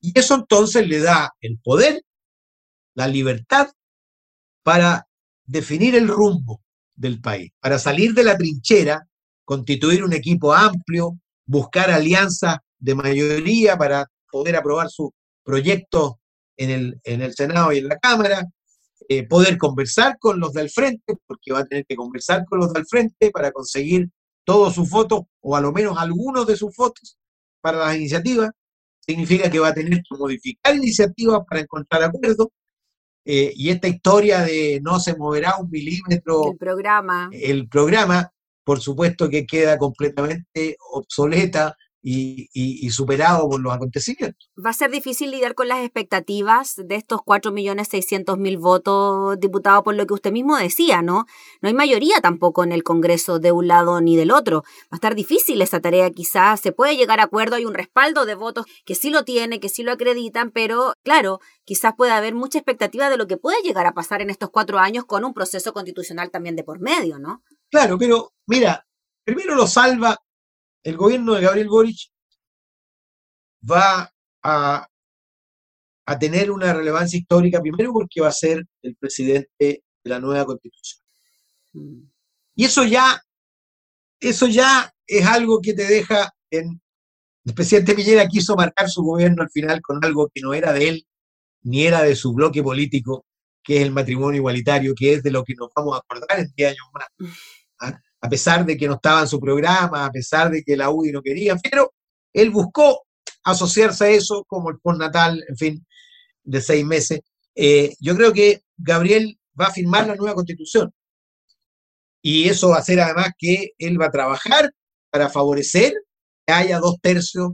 [0.00, 2.02] Y eso entonces le da el poder,
[2.94, 3.70] la libertad
[4.62, 5.06] para
[5.44, 6.62] definir el rumbo
[6.94, 9.06] del país, para salir de la trinchera,
[9.44, 16.20] constituir un equipo amplio, buscar alianzas de mayoría para poder aprobar su proyecto
[16.56, 18.46] en el, en el Senado y en la Cámara,
[19.08, 22.72] eh, poder conversar con los del frente, porque va a tener que conversar con los
[22.72, 24.08] del frente para conseguir
[24.44, 27.18] todos sus votos, o a lo menos algunos de sus votos,
[27.60, 28.50] para las iniciativas.
[29.00, 32.48] Significa que va a tener que modificar iniciativas para encontrar acuerdos.
[33.26, 37.30] Eh, y esta historia de no se moverá un milímetro El programa.
[37.32, 38.30] el programa,
[38.64, 41.74] por supuesto que queda completamente obsoleta
[42.06, 44.50] y, y- y superado por los acontecimientos.
[44.64, 50.06] Va a ser difícil lidiar con las expectativas de estos 4.600.000 votos, diputado, por lo
[50.06, 51.24] que usted mismo decía, ¿no?
[51.62, 54.62] No hay mayoría tampoco en el Congreso de un lado ni del otro.
[54.84, 56.60] Va a estar difícil esa tarea, quizás.
[56.60, 59.70] Se puede llegar a acuerdo, hay un respaldo de votos que sí lo tiene, que
[59.70, 63.86] sí lo acreditan, pero claro, quizás puede haber mucha expectativa de lo que puede llegar
[63.86, 67.42] a pasar en estos cuatro años con un proceso constitucional también de por medio, ¿no?
[67.70, 68.86] Claro, pero mira,
[69.24, 70.18] primero lo salva
[70.84, 71.98] el gobierno de Gabriel Boric,
[73.68, 74.86] va a,
[76.06, 80.44] a tener una relevancia histórica, primero porque va a ser el presidente de la nueva
[80.44, 81.02] constitución.
[81.72, 82.02] Mm.
[82.56, 83.20] Y eso ya,
[84.20, 86.80] eso ya es algo que te deja en.
[87.46, 90.88] El presidente Piñera quiso marcar su gobierno al final con algo que no era de
[90.88, 91.06] él,
[91.62, 93.26] ni era de su bloque político,
[93.62, 96.50] que es el matrimonio igualitario, que es de lo que nos vamos a acordar en
[96.56, 97.06] 10 años más.
[97.80, 98.00] ¿ah?
[98.24, 101.12] A pesar de que no estaba en su programa, a pesar de que la UDI
[101.12, 101.92] no quería, pero
[102.32, 103.04] él buscó
[103.42, 105.86] asociarse a eso, como el postnatal, en fin,
[106.42, 107.20] de seis meses.
[107.54, 110.90] Eh, yo creo que Gabriel va a firmar la nueva constitución.
[112.22, 114.70] Y eso va a hacer además que él va a trabajar
[115.10, 115.92] para favorecer
[116.46, 117.52] que haya dos tercios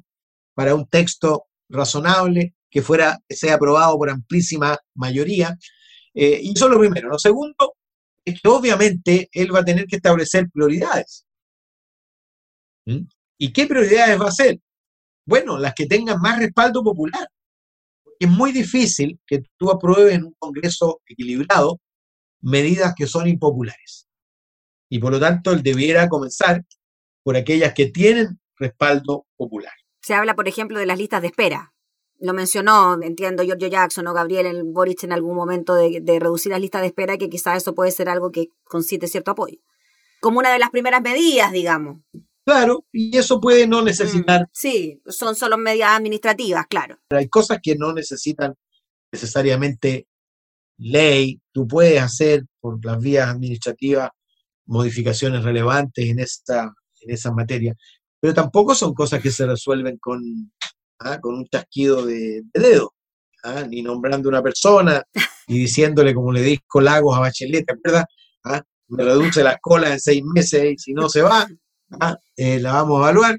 [0.54, 5.58] para un texto razonable que fuera sea aprobado por amplísima mayoría.
[6.14, 7.08] Eh, y eso es lo primero.
[7.08, 7.74] Lo segundo
[8.34, 11.24] que obviamente él va a tener que establecer prioridades.
[12.86, 13.06] ¿Mm?
[13.38, 14.60] ¿Y qué prioridades va a hacer?
[15.26, 17.28] Bueno, las que tengan más respaldo popular.
[18.18, 21.80] Es muy difícil que tú apruebes en un Congreso equilibrado
[22.42, 24.08] medidas que son impopulares.
[24.90, 26.64] Y por lo tanto, él debiera comenzar
[27.22, 29.72] por aquellas que tienen respaldo popular.
[30.02, 31.72] Se habla, por ejemplo, de las listas de espera.
[32.20, 36.52] Lo mencionó, entiendo, Giorgio Jackson o Gabriel el Boric en algún momento de, de reducir
[36.52, 39.58] las listas de espera, que quizás eso puede ser algo que concite cierto apoyo.
[40.20, 42.02] Como una de las primeras medidas, digamos.
[42.44, 46.98] Claro, y eso puede no necesitar, Mm, Sí, son solo medidas administrativas, claro.
[47.10, 48.54] hay cosas que no necesitan
[49.12, 50.06] necesariamente
[50.78, 51.40] ley.
[51.52, 54.10] Tú puedes hacer por las vías administrativas
[54.66, 57.74] modificaciones relevantes en esta, en esa materia,
[58.20, 60.20] pero tampoco son cosas que se resuelven con,
[61.00, 62.94] ah, con un chasquido de, de dedo,
[63.44, 65.02] ah, ni nombrando una persona,
[65.48, 68.04] ni diciéndole como le dijo Lagos a Bachelet, ¿te acuerdas?
[68.44, 71.46] Ah, me reduce las colas en seis meses y si no se va,
[72.00, 73.38] ah, eh, la vamos a evaluar.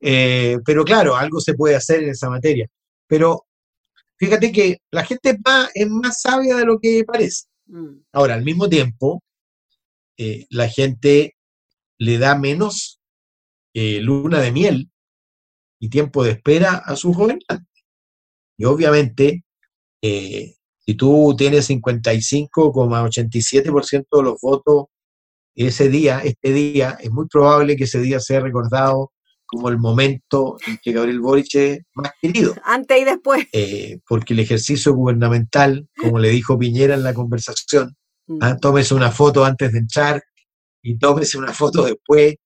[0.00, 2.68] Eh, pero claro, algo se puede hacer en esa materia.
[3.06, 3.46] Pero
[4.18, 7.46] fíjate que la gente es más, es más sabia de lo que parece.
[7.66, 9.22] Mm, Ahora, al mismo tiempo,
[10.18, 11.36] eh, la gente
[11.98, 13.00] le da menos
[13.72, 14.90] eh, luna de miel
[15.84, 17.60] y tiempo de espera a sus gobernantes.
[18.56, 19.44] Y obviamente,
[20.02, 24.86] eh, si tú tienes 55,87% de los votos
[25.56, 29.12] ese día, este día, es muy probable que ese día sea recordado
[29.46, 32.54] como el momento en que Gabriel Boric es más querido.
[32.64, 33.46] Antes y después.
[33.52, 37.94] eh, porque el ejercicio gubernamental, como le dijo Piñera en la conversación,
[38.26, 40.22] Mm, Ah, tómese una foto antes de entrar
[40.82, 42.36] y tómese una foto después,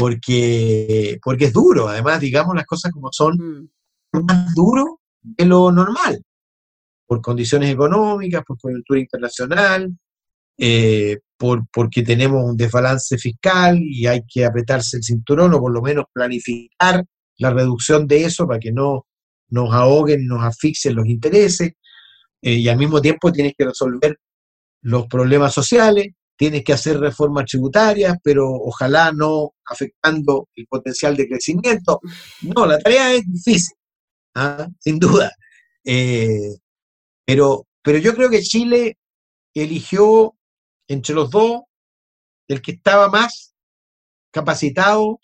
[0.00, 1.88] porque, porque es duro.
[1.88, 3.36] Además, digamos las cosas como son,
[4.12, 6.22] mm, más duro de lo normal,
[7.06, 9.94] por condiciones económicas, por coyuntura internacional,
[10.56, 15.72] eh, por, porque tenemos un desbalance fiscal y hay que apretarse el cinturón o por
[15.72, 17.04] lo menos planificar
[17.36, 19.06] la reducción de eso para que no
[19.50, 21.72] nos ahoguen, nos asfixien los intereses,
[22.40, 24.18] eh, y al mismo tiempo tienes que resolver
[24.82, 31.28] los problemas sociales, tienes que hacer reformas tributarias, pero ojalá no afectando el potencial de
[31.28, 32.00] crecimiento.
[32.40, 33.76] No, la tarea es difícil,
[34.34, 34.66] ¿ah?
[34.78, 35.30] sin duda.
[35.84, 36.56] Eh,
[37.26, 38.96] pero, pero yo creo que Chile
[39.52, 40.34] eligió
[40.88, 41.60] entre los dos
[42.48, 43.54] el que estaba más
[44.30, 45.20] capacitado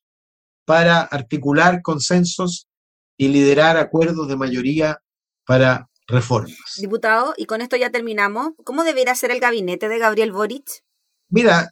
[0.67, 2.69] para articular consensos
[3.17, 5.01] y liderar acuerdos de mayoría
[5.47, 6.75] para reformas.
[6.77, 8.51] Diputado, y con esto ya terminamos.
[8.65, 10.85] ¿Cómo debería ser el gabinete de Gabriel Boric?
[11.29, 11.71] Mira,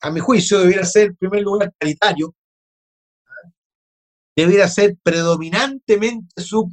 [0.00, 2.34] a mi juicio debiera ser en primer lugar paritario,
[4.34, 6.72] debiera ser predominantemente sub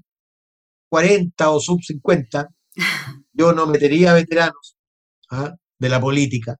[0.89, 2.49] 40 o sub 50.
[3.34, 4.78] Yo no metería veteranos
[5.30, 5.55] ¿ah?
[5.80, 6.55] de la política.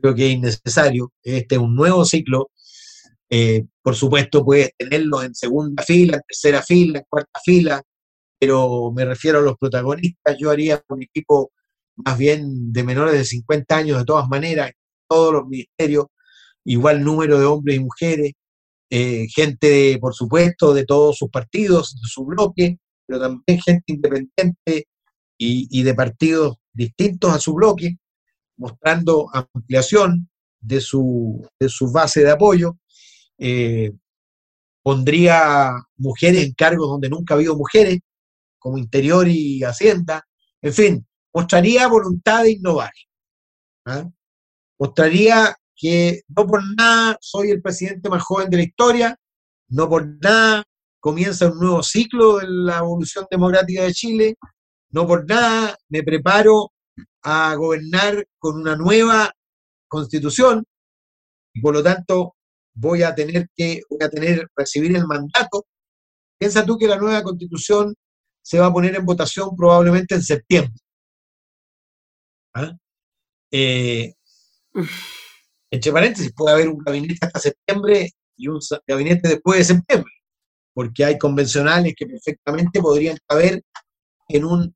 [0.00, 1.12] Creo que es innecesario.
[1.22, 2.50] Este es un nuevo ciclo.
[3.28, 7.82] Eh, por supuesto, puedes tenerlos en segunda fila, en tercera fila, en cuarta fila,
[8.38, 10.36] pero me refiero a los protagonistas.
[10.38, 11.50] Yo haría un equipo
[12.04, 14.72] más bien de menores de 50 años, de todas maneras,
[15.08, 16.06] todos los ministerios,
[16.64, 18.32] igual número de hombres y mujeres,
[18.90, 24.88] eh, gente, por supuesto, de todos sus partidos, de su bloque, pero también gente independiente
[25.36, 27.98] y, y de partidos distintos a su bloque,
[28.56, 30.28] mostrando ampliación
[30.60, 32.78] de su, de su base de apoyo.
[33.38, 33.92] Eh,
[34.82, 37.98] pondría mujeres en cargos donde nunca ha habido mujeres,
[38.58, 40.26] como Interior y Hacienda.
[40.62, 42.92] En fin, mostraría voluntad de innovar.
[43.86, 44.08] ¿ah?
[44.78, 49.16] Mostraría que no por nada soy el presidente más joven de la historia,
[49.68, 50.64] no por nada
[51.00, 54.34] comienza un nuevo ciclo de la evolución democrática de Chile,
[54.90, 56.72] no por nada me preparo
[57.22, 59.32] a gobernar con una nueva
[59.86, 60.64] constitución
[61.54, 62.34] y por lo tanto
[62.74, 65.66] voy a tener que voy a tener recibir el mandato.
[66.38, 67.94] Piensa tú que la nueva constitución
[68.42, 70.80] se va a poner en votación probablemente en septiembre.
[72.58, 72.76] ¿Ah?
[73.52, 74.14] Eh,
[75.70, 80.12] entre paréntesis, puede haber un gabinete hasta septiembre y un gabinete después de septiembre,
[80.74, 83.62] porque hay convencionales que perfectamente podrían caber
[84.28, 84.74] en un,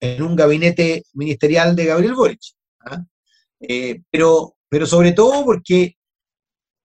[0.00, 2.40] en un gabinete ministerial de Gabriel Boric.
[2.80, 3.04] ¿ah?
[3.60, 5.96] Eh, pero, pero sobre todo porque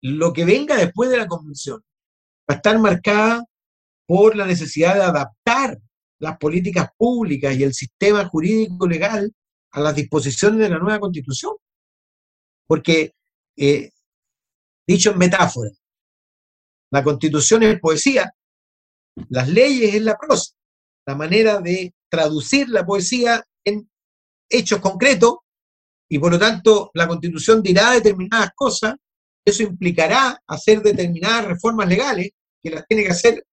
[0.01, 1.83] lo que venga después de la convención
[2.49, 3.45] va a estar marcada
[4.07, 5.77] por la necesidad de adaptar
[6.19, 9.31] las políticas públicas y el sistema jurídico legal
[9.71, 11.53] a las disposiciones de la nueva constitución.
[12.67, 13.13] Porque,
[13.57, 13.91] eh,
[14.87, 15.71] dicho en metáfora,
[16.91, 18.33] la constitución es poesía,
[19.29, 20.53] las leyes es la prosa,
[21.05, 23.89] la manera de traducir la poesía en
[24.49, 25.37] hechos concretos
[26.09, 28.95] y por lo tanto la constitución dirá determinadas cosas,
[29.45, 33.45] eso implicará hacer determinadas reformas legales que las tiene que hacer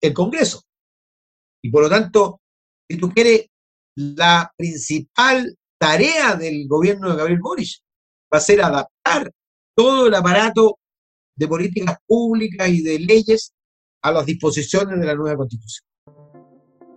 [0.00, 0.62] el Congreso.
[1.62, 2.40] Y por lo tanto,
[2.88, 3.46] si tú quieres,
[3.96, 7.80] la principal tarea del gobierno de Gabriel Boric
[8.32, 9.30] va a ser adaptar
[9.74, 10.78] todo el aparato
[11.36, 13.52] de políticas públicas y de leyes
[14.02, 15.86] a las disposiciones de la nueva constitución.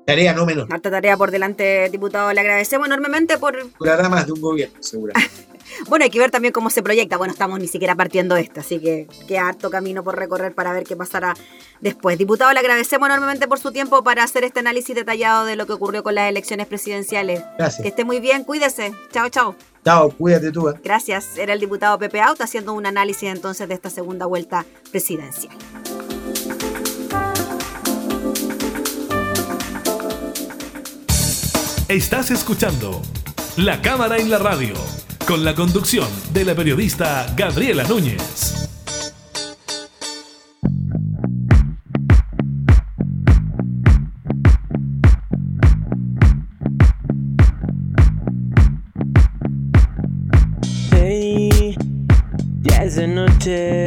[0.05, 0.71] Tarea no menor.
[0.71, 2.31] Harta tarea por delante, diputado.
[2.31, 3.57] Le agradecemos enormemente por...
[3.77, 5.29] Durará más de un gobierno, seguramente.
[5.87, 7.17] Bueno, hay que ver también cómo se proyecta.
[7.17, 10.83] Bueno, estamos ni siquiera partiendo esto, así que queda harto camino por recorrer para ver
[10.83, 11.33] qué pasará
[11.81, 12.17] después.
[12.17, 15.73] Diputado, le agradecemos enormemente por su tiempo para hacer este análisis detallado de lo que
[15.73, 17.41] ocurrió con las elecciones presidenciales.
[17.41, 17.85] Que Gracias.
[17.87, 18.93] esté muy bien, cuídese.
[19.11, 19.55] Chao, chao.
[19.85, 20.67] Chao, cuídate tú.
[20.69, 20.73] ¿eh?
[20.83, 21.37] Gracias.
[21.37, 25.55] Era el diputado Pepe Out haciendo un análisis entonces de esta segunda vuelta presidencial.
[31.87, 33.01] Estás escuchando
[33.55, 34.73] La Cámara en la Radio,
[35.27, 38.69] con la conducción de la periodista Gabriela Núñez.
[50.91, 51.75] Hey,
[52.61, 53.83] ya es de noche.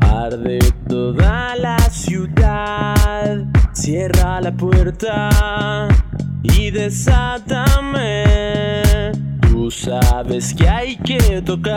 [0.00, 3.44] Arde toda la ciudad.
[3.72, 5.88] Cierra la puerta
[6.44, 8.26] y desátame.
[9.66, 11.76] Tú sabes que hay que tocar.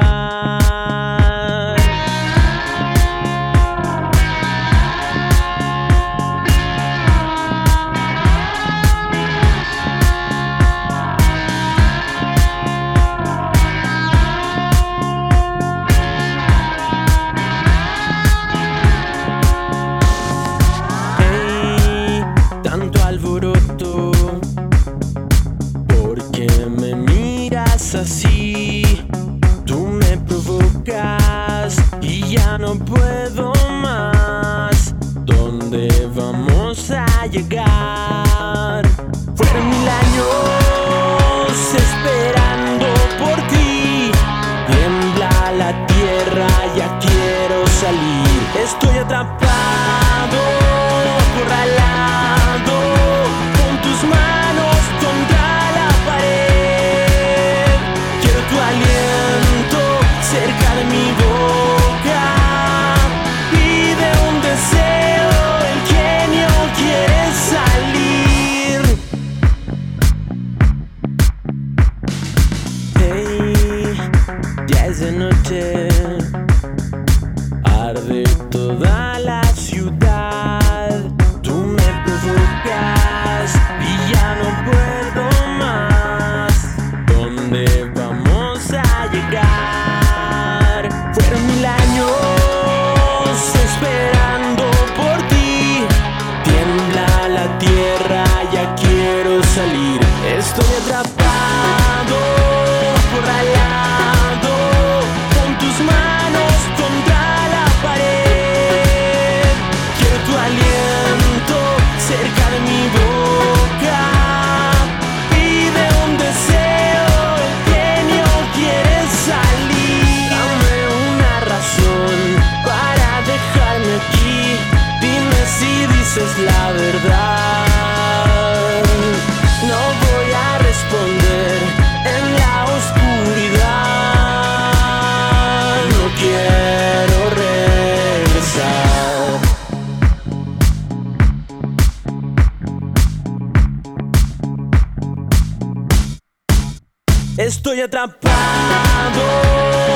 [147.82, 149.22] Atrapado,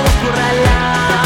[0.07, 1.22] acorralado,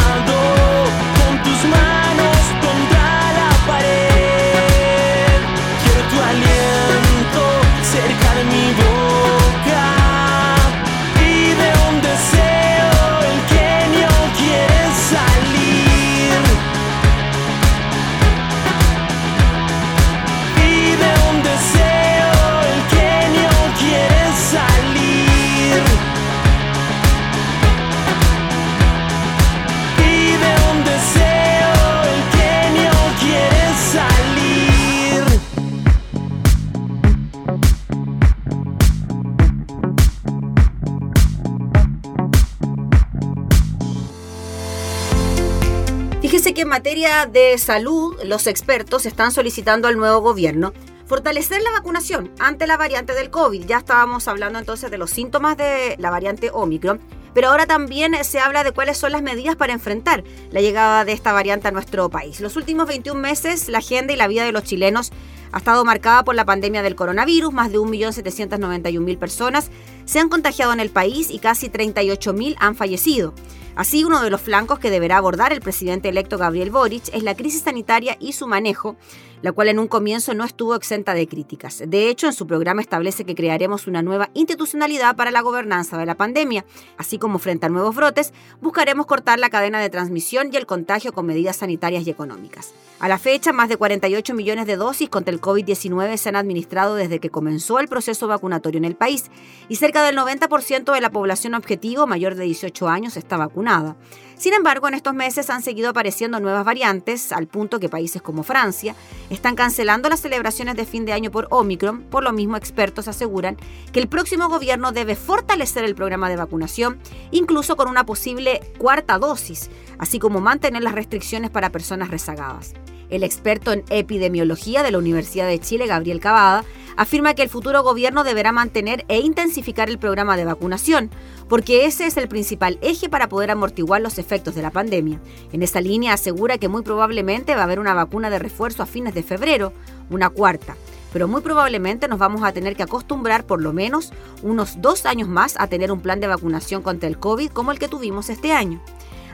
[46.87, 50.71] materia de salud, los expertos están solicitando al nuevo gobierno
[51.05, 53.65] fortalecer la vacunación ante la variante del COVID.
[53.65, 57.01] Ya estábamos hablando entonces de los síntomas de la variante Omicron,
[57.33, 61.11] pero ahora también se habla de cuáles son las medidas para enfrentar la llegada de
[61.11, 62.39] esta variante a nuestro país.
[62.39, 65.11] Los últimos 21 meses, la agenda y la vida de los chilenos
[65.51, 67.51] ha estado marcada por la pandemia del coronavirus.
[67.51, 69.71] Más de 1.791.000 personas
[70.05, 73.33] se han contagiado en el país y casi 38.000 han fallecido.
[73.77, 77.35] Así, uno de los flancos que deberá abordar el presidente electo Gabriel Boric es la
[77.35, 78.95] crisis sanitaria y su manejo,
[79.41, 81.83] la cual en un comienzo no estuvo exenta de críticas.
[81.85, 86.05] De hecho, en su programa establece que crearemos una nueva institucionalidad para la gobernanza de
[86.05, 86.65] la pandemia,
[86.97, 91.13] así como frente a nuevos brotes, buscaremos cortar la cadena de transmisión y el contagio
[91.13, 92.73] con medidas sanitarias y económicas.
[92.99, 96.95] A la fecha, más de 48 millones de dosis contra el COVID-19 se han administrado
[96.95, 99.25] desde que comenzó el proceso vacunatorio en el país
[99.69, 103.95] y cerca del 90% de la población objetivo mayor de 18 años está vacunada.
[104.37, 108.43] Sin embargo, en estos meses han seguido apareciendo nuevas variantes, al punto que países como
[108.43, 108.95] Francia
[109.31, 112.03] están cancelando las celebraciones de fin de año por Omicron.
[112.03, 113.57] Por lo mismo, expertos aseguran
[113.91, 116.99] que el próximo gobierno debe fortalecer el programa de vacunación,
[117.31, 122.73] incluso con una posible cuarta dosis, así como mantener las restricciones para personas rezagadas.
[123.09, 126.65] El experto en epidemiología de la Universidad de Chile, Gabriel Cavada,
[126.97, 131.09] afirma que el futuro gobierno deberá mantener e intensificar el programa de vacunación,
[131.47, 135.21] porque ese es el principal eje para poder amortiguar los efectos de la pandemia.
[135.53, 138.87] En esa línea asegura que muy probablemente va a haber una vacuna de refuerzo a
[138.87, 139.73] fines de febrero,
[140.09, 140.75] una cuarta
[141.13, 144.11] pero muy probablemente nos vamos a tener que acostumbrar por lo menos
[144.43, 147.79] unos dos años más a tener un plan de vacunación contra el COVID como el
[147.79, 148.81] que tuvimos este año.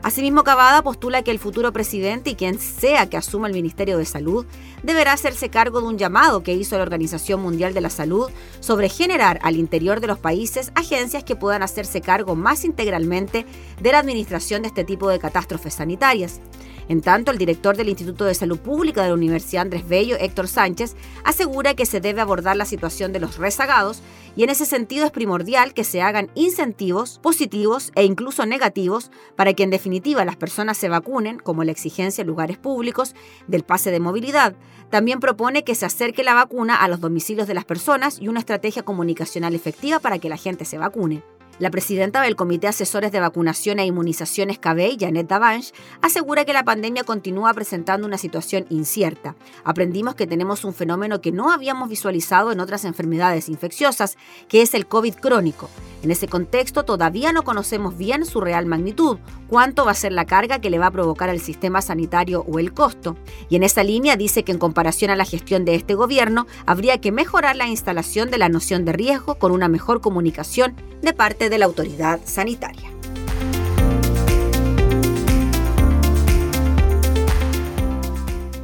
[0.04, 4.04] Asimismo, Cavada postula que el futuro presidente y quien sea que asuma el Ministerio de
[4.04, 4.45] Salud
[4.84, 8.30] deberá hacerse cargo de un llamado que hizo la Organización Mundial de la Salud
[8.60, 13.45] sobre generar al interior de los países agencias que puedan hacerse cargo más integralmente
[13.82, 16.41] de la administración de este tipo de catástrofes sanitarias.
[16.90, 20.48] En tanto, el director del Instituto de Salud Pública de la Universidad Andrés Bello, Héctor
[20.48, 24.02] Sánchez, asegura que se debe abordar la situación de los rezagados
[24.36, 29.54] y en ese sentido es primordial que se hagan incentivos positivos e incluso negativos para
[29.54, 33.16] que en definitiva las personas se vacunen, como la exigencia en lugares públicos
[33.48, 34.56] del pase de movilidad.
[34.90, 38.40] También propone que se acerque la vacuna a los domicilios de las personas y una
[38.40, 41.24] estrategia comunicacional efectiva para que la gente se vacune.
[41.60, 46.64] La presidenta del Comité Asesores de Vacunación e Inmunizaciones CABEI, Janet Davanche, asegura que la
[46.64, 49.36] pandemia continúa presentando una situación incierta.
[49.64, 54.74] Aprendimos que tenemos un fenómeno que no habíamos visualizado en otras enfermedades infecciosas, que es
[54.74, 55.70] el COVID crónico.
[56.01, 60.26] En ese contexto todavía no conocemos bien su real magnitud, cuánto va a ser la
[60.26, 63.16] carga que le va a provocar al sistema sanitario o el costo.
[63.47, 66.99] Y en esa línea dice que en comparación a la gestión de este gobierno, habría
[66.99, 71.43] que mejorar la instalación de la noción de riesgo con una mejor comunicación de parte
[71.50, 72.89] de la autoridad sanitaria.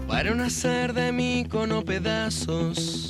[0.08, 3.08] Para no hacer de mí cono pedazos,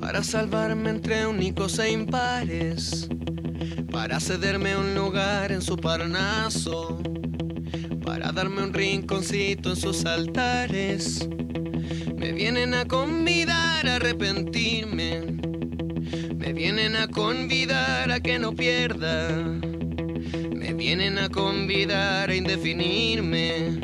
[0.00, 3.08] para salvarme entre únicos e impares,
[3.90, 6.98] para cederme un lugar en su parnaso,
[8.04, 11.28] para darme un rinconcito en sus altares.
[12.16, 15.38] Me vienen a convidar a arrepentirme,
[16.42, 23.78] me vienen a convidar a que no pierda, me vienen a convidar a indefinirme.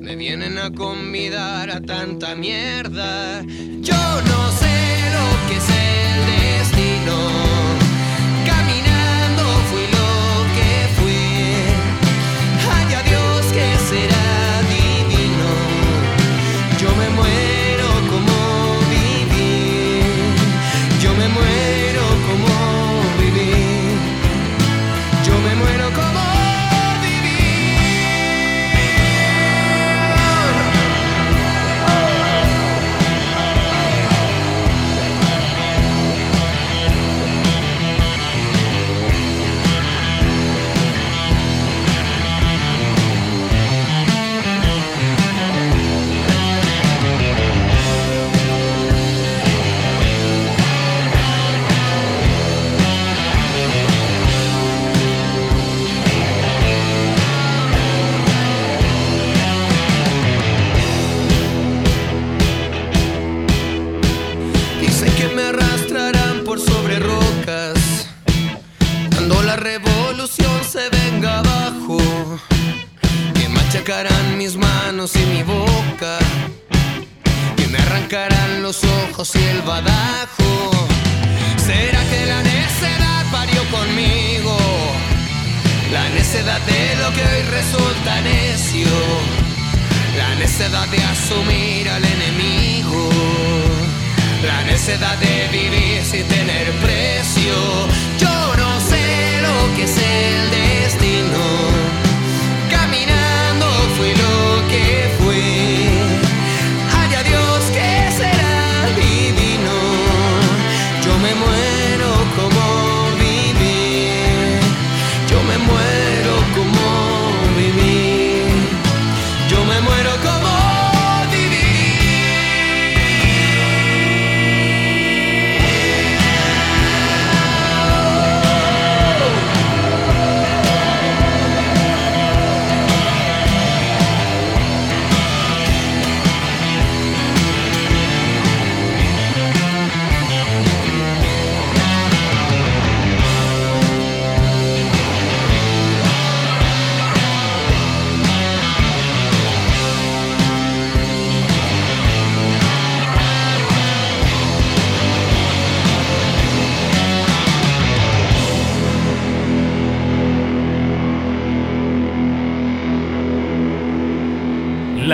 [0.00, 3.42] Me vienen a convidar a tanta mierda.
[3.80, 4.76] Yo no sé
[5.16, 7.45] lo que es el destino.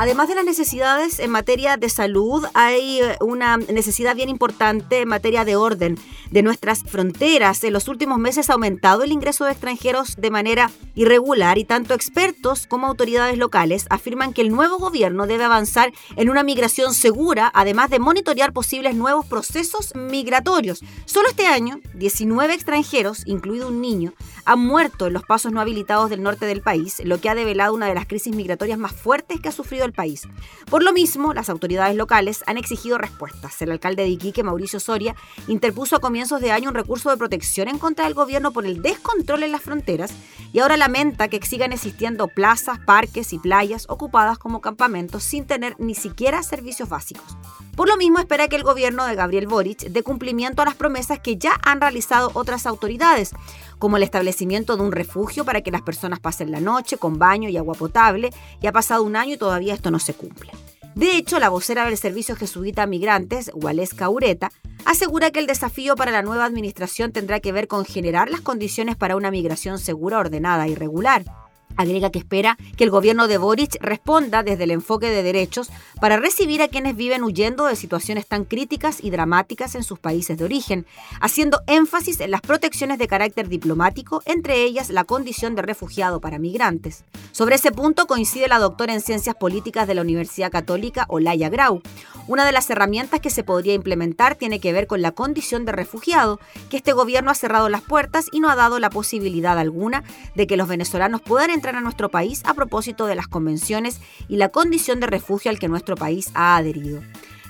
[0.00, 5.08] Además de las necesidades en materia de salud, hay eh, una necesidad bien importante en
[5.08, 5.98] materia de orden
[6.30, 7.64] de nuestras fronteras.
[7.64, 11.94] En los últimos meses ha aumentado el ingreso de extranjeros de manera irregular y tanto
[11.94, 17.50] expertos como autoridades locales afirman que el nuevo gobierno debe avanzar en una migración segura,
[17.52, 20.78] además de monitorear posibles nuevos procesos migratorios.
[21.06, 24.12] Solo este año, 19 extranjeros, incluido un niño,
[24.48, 27.74] han muerto en los pasos no habilitados del norte del país, lo que ha develado
[27.74, 30.26] una de las crisis migratorias más fuertes que ha sufrido el país.
[30.70, 33.60] Por lo mismo, las autoridades locales han exigido respuestas.
[33.60, 35.14] El alcalde de Iquique, Mauricio Soria,
[35.48, 38.80] interpuso a comienzos de año un recurso de protección en contra del gobierno por el
[38.80, 40.14] descontrol en las fronteras
[40.50, 45.76] y ahora lamenta que sigan existiendo plazas, parques y playas ocupadas como campamentos sin tener
[45.78, 47.36] ni siquiera servicios básicos.
[47.78, 51.20] Por lo mismo, espera que el gobierno de Gabriel Boric dé cumplimiento a las promesas
[51.20, 53.30] que ya han realizado otras autoridades,
[53.78, 57.48] como el establecimiento de un refugio para que las personas pasen la noche con baño
[57.48, 60.52] y agua potable, y ha pasado un año y todavía esto no se cumple.
[60.94, 64.50] De hecho, la vocera del Servicio Jesuita Migrantes, Waleska Ureta,
[64.84, 68.96] asegura que el desafío para la nueva administración tendrá que ver con generar las condiciones
[68.96, 71.24] para una migración segura, ordenada y regular.
[71.76, 76.16] Agrega que espera que el gobierno de Boric responda desde el enfoque de derechos para
[76.16, 80.44] recibir a quienes viven huyendo de situaciones tan críticas y dramáticas en sus países de
[80.44, 80.86] origen,
[81.20, 86.38] haciendo énfasis en las protecciones de carácter diplomático, entre ellas la condición de refugiado para
[86.38, 87.04] migrantes.
[87.32, 91.82] Sobre ese punto coincide la doctora en Ciencias Políticas de la Universidad Católica, Olaya Grau.
[92.26, 95.72] Una de las herramientas que se podría implementar tiene que ver con la condición de
[95.72, 100.04] refugiado, que este gobierno ha cerrado las puertas y no ha dado la posibilidad alguna
[100.34, 104.36] de que los venezolanos puedan entrar a nuestro país a propósito de las convenciones y
[104.36, 107.00] la condición de refugio al que nuestro país ha adherido.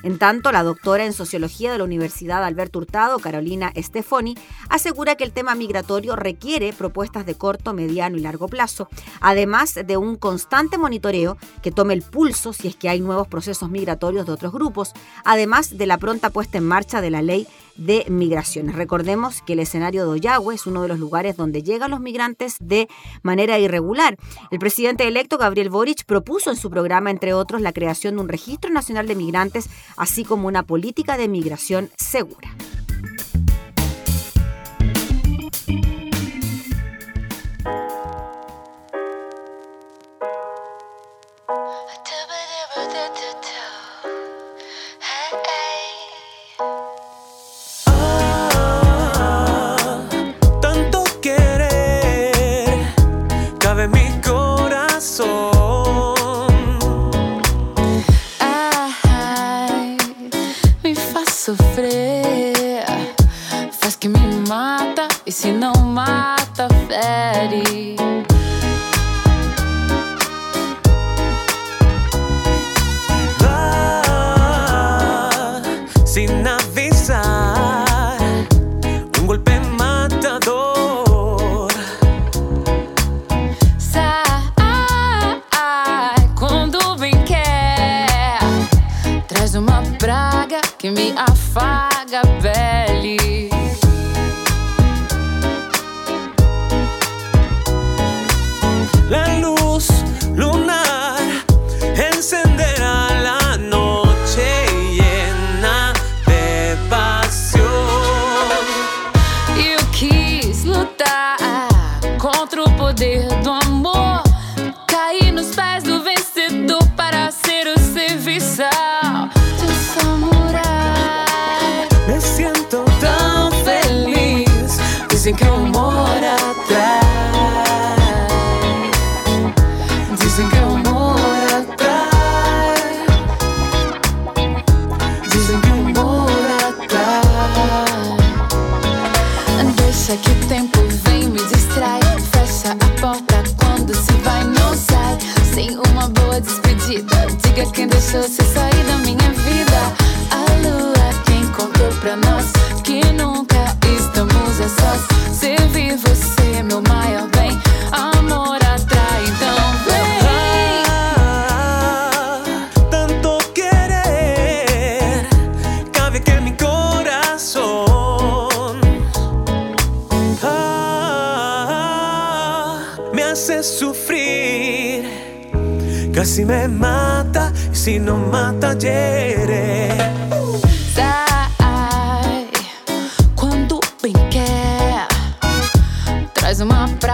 [0.01, 4.37] En tanto, la doctora en Sociología de la Universidad Alberto Hurtado, Carolina Stefoni,
[4.69, 8.87] asegura que el tema migratorio requiere propuestas de corto, mediano y largo plazo,
[9.19, 13.69] además de un constante monitoreo que tome el pulso si es que hay nuevos procesos
[13.69, 14.93] migratorios de otros grupos,
[15.25, 17.47] además de la pronta puesta en marcha de la ley
[17.79, 18.75] de migraciones.
[18.75, 22.57] Recordemos que el escenario de Ollagüe es uno de los lugares donde llegan los migrantes
[22.59, 22.87] de
[23.23, 24.17] manera irregular.
[24.51, 28.29] El presidente electo Gabriel Boric propuso en su programa, entre otros, la creación de un
[28.29, 32.49] registro nacional de migrantes, así como una política de migración segura.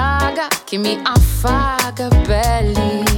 [0.06, 3.15] Praga que me afaga a pele.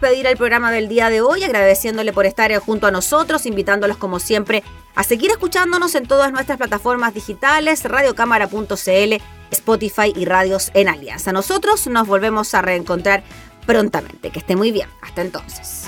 [0.00, 4.18] Despedir el programa del día de hoy, agradeciéndole por estar junto a nosotros, invitándolos como
[4.18, 4.62] siempre
[4.94, 11.32] a seguir escuchándonos en todas nuestras plataformas digitales, radiocámara.cl, Spotify y radios en Alianza.
[11.32, 13.22] Nosotros nos volvemos a reencontrar
[13.66, 14.30] prontamente.
[14.30, 14.88] Que esté muy bien.
[15.02, 15.84] Hasta entonces.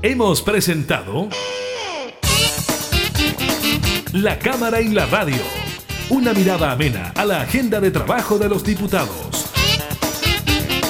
[0.00, 1.28] Hemos presentado
[4.14, 5.42] La Cámara y la Radio.
[6.08, 9.49] Una mirada amena a la agenda de trabajo de los diputados.